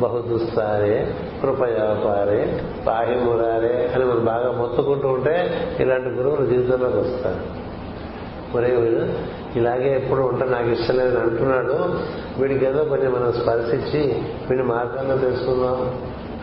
[0.00, 5.36] బహుదుస్తారే కృపయాపారే పాహిమురారే అని మనం బాగా మొత్తుకుంటూ ఉంటే
[5.80, 7.66] ఇలాంటి గురువులు జీవితంలోకి వస్తారు.
[8.56, 9.02] మరి వీడు
[9.58, 11.76] ఇలాగే ఎప్పుడు ఉంటే నాకు ఇష్టం లేదని అంటున్నాడు.
[12.40, 15.80] వీడికి ఏదో కొంచెం మనం స్పర్శించి వీడి మార్గాల్లో తెలుసుకుందాం.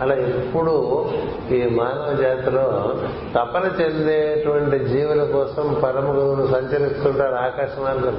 [0.02, 1.06] అలా ఎప్పుడు
[1.52, 2.94] ఈ మానవ జాతిలో
[3.36, 8.18] తపన చెందేటువంటి జీవుల కోసం పరమ గురువులు సంచరిస్తుంటారు ఆకాశ మార్గం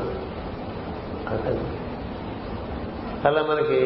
[3.25, 3.81] అలా మనకి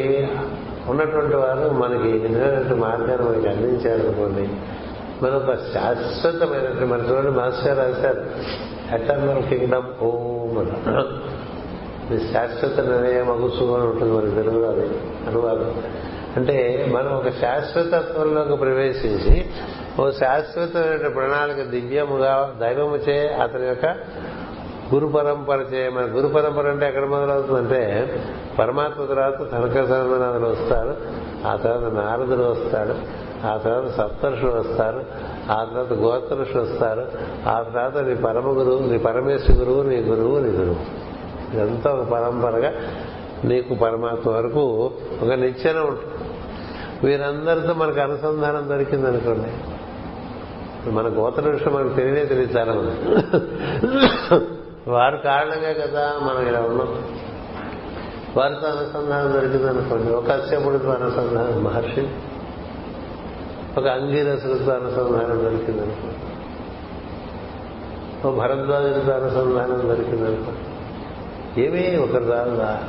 [0.89, 4.49] ఉన్నటువంటి వారు మనకి విధమైనటువంటి మార్గాన్ని మనకి అందించారనుకోండి
[5.25, 8.25] మనం ఒక శాశ్వతమైనటువంటి మన చూడండి మాస్టర్ రాశారు
[8.95, 10.75] ఎటర్నల్ కింగ్డమ్ ఓం అని.
[12.13, 14.87] ఇది శాశ్వత నిర్ణయం అగుసు అని ఉంటుంది మనకి తెలుగులో అది
[15.27, 15.83] అనువాదం.
[16.37, 19.45] అంటే మనం ఒక శాశ్వతత్వంలోకి ప్రవేశించి
[19.99, 23.85] ఓ శాశ్వతమైన ప్రణాళిక దివ్యముగా దైవముచే అతని యొక్క
[24.93, 27.81] గురు పరంపర చేయమని మన గురు పరంపర అంటే ఎక్కడ మొదలవుతుందంటే
[28.59, 29.77] పరమాత్మ తర్వాత సనక
[30.43, 30.93] వస్తారు
[31.47, 32.95] ఆ తర్వాత నారదుడు వస్తాడు
[33.47, 35.01] ఆ తర్వాత సప్తర్షులు వస్తారు
[35.51, 37.03] ఆ తర్వాత గోత్రుషులు వస్తారు
[37.49, 40.77] ఆ తర్వాత నీ పరమ గురువు నీ పరమేశ్వర గురువు నీ గురువు నీ గురువు.
[41.53, 42.71] ఇదంతా ఒక పరంపరగా
[43.43, 46.15] నీకు పరమాత్మ వరకు ఒక నిచ్చెన ఉంటుంది
[47.03, 49.51] వీరందరితో మనకు అనుసంధానం దొరికింది అనుకోండి
[50.91, 52.73] మన గోత్ర విషయం మనకు తెలియదే తెలియదు చాలా
[54.89, 57.03] వారి కారణంగా కదా మనం ఇలా ఉన్నాం.
[58.37, 62.07] వారితో అనుసంధానం దొరికింది అనుకోండి ఒక అశ్యపుడితో అనుసంధానం మహర్షి.
[63.77, 66.19] ఒక అంగీరసులతో అనుసంధానం దొరికింది అనుకోండి
[68.27, 68.39] ఒక
[69.11, 70.63] అనుసంధానం దొరికింది అనుకోండి
[71.61, 72.83] ఏమీ ఒకరు రాదా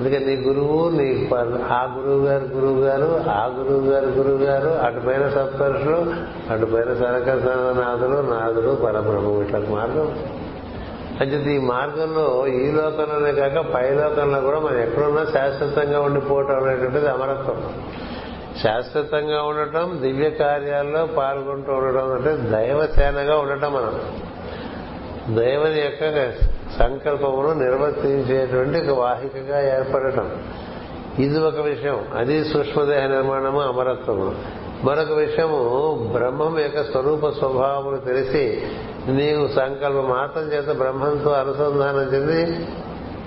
[0.00, 1.30] అందుకే నీ గురువు నీ
[1.70, 6.14] ఆ గురువు గారు గురువు గారు ఆ గురువు గారు గురువు గారు అటుపైన సప్తర్షులు
[6.52, 7.28] అటుపైన సరక
[7.78, 10.16] నాథులు నాథుడు పరబ్రహ్మ ఇట్లా మార్గం.
[11.20, 17.82] అంటే ఈ మార్గంలో ఈ లోకంలోనే కాక పై లోకంలో కూడా మనం ఎక్కడున్నా శాశ్వతంగా ఉండిపోవటం అనేటువంటిది అమరత్వం.
[18.62, 24.00] శాశ్వతంగా ఉండటం దివ్య కార్యాల్లో పాల్గొంటూ ఉండటం అంటే దైవసేనగా ఉండటం మనం.
[25.36, 26.32] దైవని యొక్క
[26.78, 30.30] సంకల్పమును నిర్వర్తించేటువంటి ఒక వాహికగా ఏర్పడటం.
[31.18, 32.04] ఇది ఒక విషయం.
[32.16, 34.34] అది సూక్ష్మదేహ నిర్మాణము అమరత్వము.
[34.84, 35.58] మరొక విషయము
[36.12, 38.62] బ్రహ్మం యొక్క స్వరూప స్వభావమును తెలిసి
[39.08, 42.66] నీవు సంకల్ప మాత్రం చేత బ్రహ్మంతో అనుసంధానం చెంది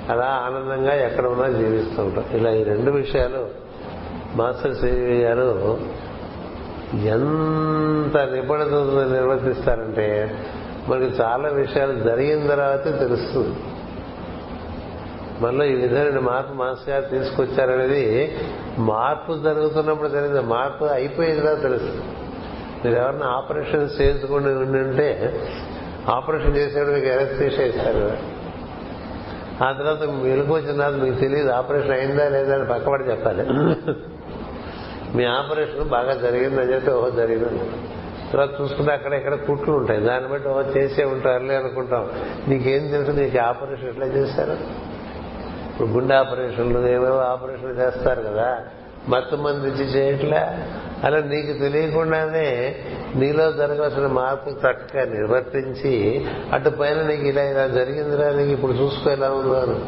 [0.09, 3.47] అలా ఆనందంగా ఎక్కడ ఉన్నా జీవిస్తూ ఉంటాం ఇలా ఈ రెండు విషయాలు
[4.35, 4.91] మాస్టర్ శ్రీ
[5.23, 5.79] గారు
[6.93, 10.37] ఎంత నిపుణతతో నిర్వర్తిస్తారంటే
[10.89, 13.55] మనకి చాలా విషయాలు జరిగిన తర్వాతే తెలుస్తుంది.
[15.41, 18.37] మనలో ఈ విధమైన మార్పు మాస్టర్ గారు తీసుకొచ్చారనేది
[18.79, 22.01] మార్పు జరుగుతున్నప్పుడు తెలియదు మార్పు అయిపోయిందా తెలుస్తుంది.
[22.85, 25.41] మీరు ఎవరిన ఆపరేషన్ చేసుకుని ఉంటే
[26.15, 28.05] ఆపరేషన్ చేసేవాడు మీకు ఎలక్ట్రీషియా ఇస్తారు
[29.65, 33.43] ఆ తర్వాత వెలుగు వచ్చిన తర్వాత మీకు తెలియదు ఆపరేషన్ అయిందా లేదా అని పక్కపడి చెప్పాలి.
[35.15, 37.61] మీ ఆపరేషన్ బాగా జరిగిందని చెప్పి ఓహో జరిగిందని
[38.31, 40.01] తర్వాత చూసుకుంటే అక్కడ ఇక్కడ కుట్లు ఉంటాయి.
[40.01, 42.03] దాన్ని బట్టి ఓ చేసే ఉంటారులే అనుకుంటాం.
[42.47, 44.55] నీకేం తెలుసు నీకు ఆపరేషన్ ఎట్లా చేశారు
[45.69, 48.49] ఇప్పుడు గుండె ఆపరేషన్లు ఏవేవో ఆపరేషన్లు చేస్తారు కదా.
[49.07, 50.65] మత్తు మంది ఇచ్చి చేయట్లే?
[51.03, 52.75] అలా నీకు తెలియకుండానే
[53.15, 59.27] నీలో జరగాల్సిన మార్పు చక్కగా నిర్వర్తించి అటు పైన నీకు ఇలా ఇలా జరిగిందిరా నీకు ఇప్పుడు చూసుకో ఎలా
[59.27, 59.79] అని.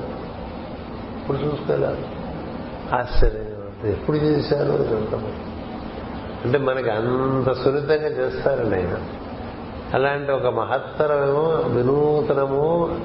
[1.22, 1.97] ఇప్పుడు చూసుకోలా
[2.97, 4.72] ఆశ్చర్యం ఎప్పుడు చేశారు?
[6.45, 8.97] అంటే మనకి అంత సున్నితంగా చేస్తారని ఆయన.
[9.93, 12.99] అలాంటి ఒక మహత్తరము వినూతనము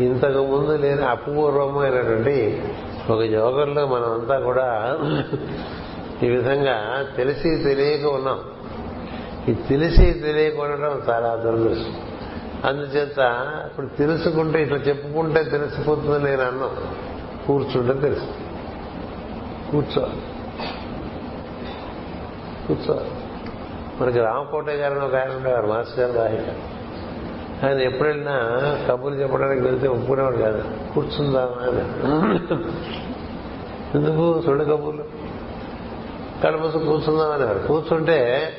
[0.00, 2.62] ఇంతకు ముందు లేని అపూర్వము అయినటువంటి
[3.10, 4.98] ఒక యోగంలో అంతా కూడా
[6.22, 8.40] ఈ విధంగా తెలిసి తెలియక ఉన్నాం.
[9.48, 11.94] ఈ తెలిసి తెలియక ఉండటం చాలా దురదృష్టం.
[12.64, 13.18] అందుచేత
[13.66, 16.70] ఇప్పుడు తెలుసుకుంటే ఇట్లా చెప్పుకుంటే తెలిసిపోతుంది నేను అన్నాం.
[17.46, 18.26] కూర్చుంటే తెలుసు.
[19.70, 20.22] కూర్చోవాలి.
[22.68, 23.10] కూర్చోవాలి.
[24.00, 26.73] మనకి రామకోట గారు ఒక ఆయన ఉండేవారు మాస్టర్ గారు వాహిక
[27.62, 28.40] ఆయన ఎప్పుడు వెళ్ళినా
[28.88, 30.64] కబుర్లు చెప్పడానికి వెళ్తే ఒప్పుకునేవాడు కాదు.
[30.94, 32.34] కూర్చుందామా అని
[33.98, 34.42] ఎందుకు?
[34.48, 35.04] చూడు కబుర్లు.
[36.44, 38.50] కడుపుసు కూర్చుందామనేవారు కూర్చుంటే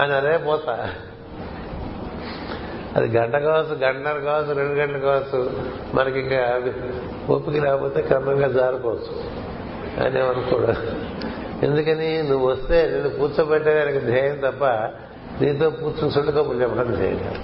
[0.00, 0.90] ఆయన అదే పోతా.
[2.96, 5.50] అది గంట కావచ్చు గంటన్నర కావచ్చు రెండు గంటలు కావచ్చు.
[5.94, 6.60] మనకి ఇంకా
[7.30, 9.20] ఓపిక రాకపోతే క్రమంగా జారిపోవచ్చు.
[10.06, 10.72] అని ఏమనుకోడు.
[11.64, 12.22] ఎందుకని?
[12.22, 14.64] నువ్వు వస్తే నేను కూర్చోబెట్టడానికి ధ్యేయం తప్ప
[15.44, 17.34] నీతో కూర్చుని సుడి కబుర్లు చెప్పడం ధ్యేయం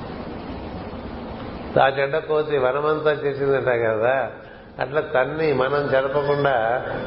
[1.83, 4.31] ఆ చెడ్డ కోతి వనమంతా చేసిందట కదా.
[4.79, 6.55] అట్లా తన్ని మనం జరపకుండా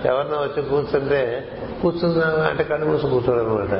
[0.05, 1.49] ఎవరినో వచ్చి కూర్చుంటే
[1.81, 3.75] కూర్చున్నాను అంటే కళ్ళు మూసి కూర్చోడం అనమాట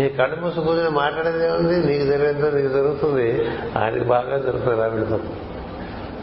[0.00, 1.76] ఈ కళ్ళు మూసి కూర్చొని మాట్లాడేది ఏముంది?
[1.86, 3.28] నీకు జరిగేంతో నీకు జరుగుతుంది.
[3.78, 5.20] ఆయనకి బాగా జరుగుతుంది రావిడితో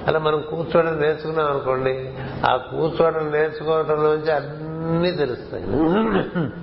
[0.08, 2.14] అలా మనం కూర్చోవడం నేర్చుకున్నాం అనుకోండి.
[2.46, 5.64] ఆ కూర్చోవడం నేర్చుకోవడంలోంచి అన్నీ తెలుస్తాయి.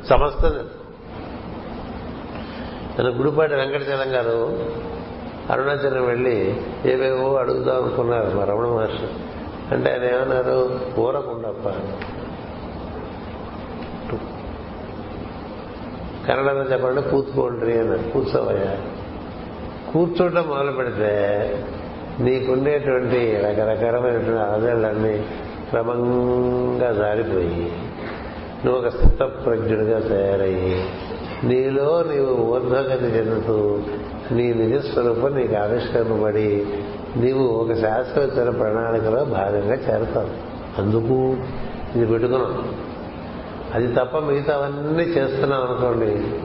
[0.06, 0.78] సమస్తం తెలుసు
[3.18, 4.38] గుడిపాటి వెంకటచలం గారు
[5.51, 9.07] అరుణాచలం వెళ్ళి ఏవేవో అడుగుదాం అనుకున్నారు మా రమణ మహర్షి.
[9.74, 10.80] అంటే ఆయన ఏమన్నారు?
[10.99, 11.68] ఊరకుండప్ప.
[16.28, 18.76] కన్నడలో చెప్పండి కూర్చుకోండి అని కూర్చోవయ్యా.
[19.92, 21.09] కూర్చోటం మొదలు పెడితే
[22.20, 25.26] నీకుండేటువంటి రకరకాలమైనటువంటి ఆదరణలన్నీ
[25.70, 27.72] క్రమంగా జారిపోయి
[28.64, 30.88] నువ్వు ఒక స్థితప్రజ్ఞుడిగా తయారయ్యి
[31.45, 33.82] నీలో నీవు ఊర్ధ్వగతి చెందుతూ
[34.30, 36.66] నీ నిజస్వరూపం నీకు ఆవిష్కరింపబడి
[37.16, 40.49] నీవు ఒక శాశ్వత ప్రణాళికలో భాగంగా చేరతావు.
[40.80, 41.36] అందుకు
[41.97, 42.74] ఇది పెట్టుకున్నాం.
[43.74, 46.41] అది తప్ప మిగతావన్నీ చేస్తున్నాం అనుకోండి.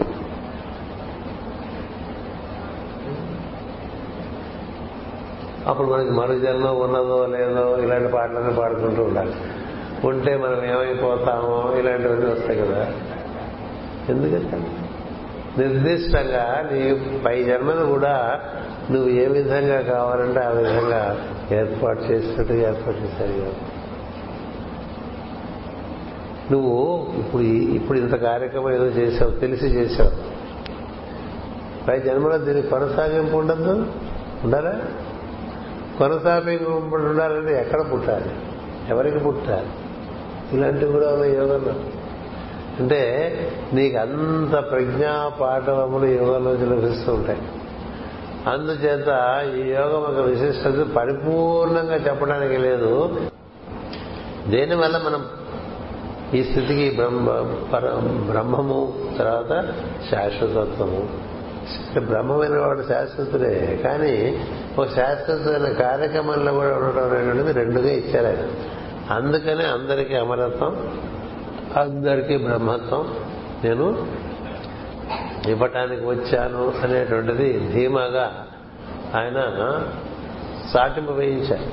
[5.69, 9.33] అప్పుడు మనకి మరు జన్మ ఉన్నదో లేదో ఇలాంటి పాటలన్నీ పాడుకుంటూ ఉండాలి.
[10.05, 12.93] ఉంటే మనం ఏమైపోతామో ఇలాంటివన్నీ వస్తాయి కదా.
[14.09, 14.82] ఎందుకంటే
[15.57, 18.39] నిర్దిష్టంగా నీ పై జన్మను కూడా
[18.91, 23.53] నువ్వు ఏ విధంగా కావాలంటే ఆ విధంగా ఏర్పాటు చేసినట్టు ఏర్పాటు చేశారు కదా.
[26.51, 30.33] నువ్వు ఇప్పుడు ఇప్పుడు ఇంత కార్యక్రమం ఏదో చేశావు తెలిసి చేశావు.
[31.87, 33.87] పై జన్మలో దీనికి కొనసాగింపు ఉండద్దు?
[34.43, 34.81] ఉండాలా?
[35.99, 38.29] కొనసాగింపు ఉండాలంటే ఎక్కడ పుట్టాలి?
[38.89, 39.67] ఎవరికి పుట్టాలి?
[40.57, 41.73] ఇలాంటివి కూడా ఉన్నాయి యోగంలో.
[42.79, 43.01] అంటే
[43.73, 47.41] నీకు అంత ప్రజ్ఞా పాఠవములు యోగంలోంచి లభిస్తూ ఉంటాయి.
[48.47, 49.09] అందుచేత
[49.57, 53.21] ఈ యోగం ఒక విశిష్టత పరిపూర్ణంగా చెప్పడానికి లేదు.
[54.47, 55.25] దేనివల్ల మనం
[56.33, 57.31] ఈ స్థితికి బ్రహ్మ
[58.31, 59.73] బ్రహ్మము తర్వాత
[60.11, 61.09] శాశ్వతత్వము.
[61.99, 64.45] బ్రహ్మమైన వాడు శాశ్వతుడే కానీ
[64.77, 68.47] ఒక శాశ్వతమైన కార్యక్రమంలో కూడా ఉండటం అనేటువంటిది రెండుగా ఇచ్చారు ఆయన.
[69.13, 70.99] అందుకనే అందరికీ అమరత్వం
[71.77, 73.03] అందరికీ బ్రహ్మత్వం.
[73.63, 74.07] నేను
[75.47, 78.47] ఇవ్వటానికి వచ్చాను అనేటువంటిది ధీమాగా
[79.15, 79.39] ఆయన
[80.73, 81.67] సాటింపు వేయించారు.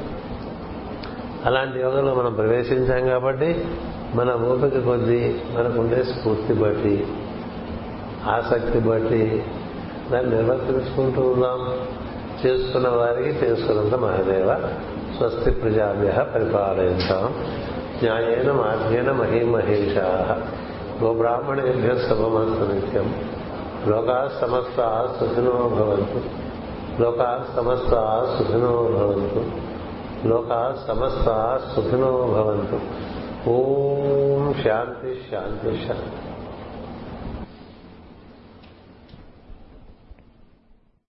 [1.44, 3.64] అలాంటి యోగంలో మనం ప్రవేశించాం కాబట్టి
[4.14, 7.06] మన ఓపిక కొద్దీ మనకుండే స్ఫూర్తి బట్టి
[8.26, 9.42] ఆసక్తి బట్టి
[10.12, 11.60] దాన్ని నిర్వర్తించుకుంటూ ఉందాం
[12.46, 14.68] చేసుకున్న వారికి చేసుకున్నంత మహాదేవ
[15.16, 17.24] స్వస్తి ప్రజాభ్య పరిపాలయంతాం.
[18.02, 20.06] న్యాయేన మార్గేణ మహీమహేషా
[21.02, 23.08] గోబ్రాహ్మణేభ్య సమమస్తు నిత్యం
[23.88, 24.78] లోకా సమస్త
[25.18, 26.20] సుఖినో భవంతు
[27.02, 27.92] లోకా సమస్త
[28.34, 29.42] సుఖినో భవంతు
[30.28, 31.28] లోకా సమస్త
[31.74, 32.78] సుఖినో భవంతు
[33.52, 36.29] ఓం శాంతి శాంతి శాంతి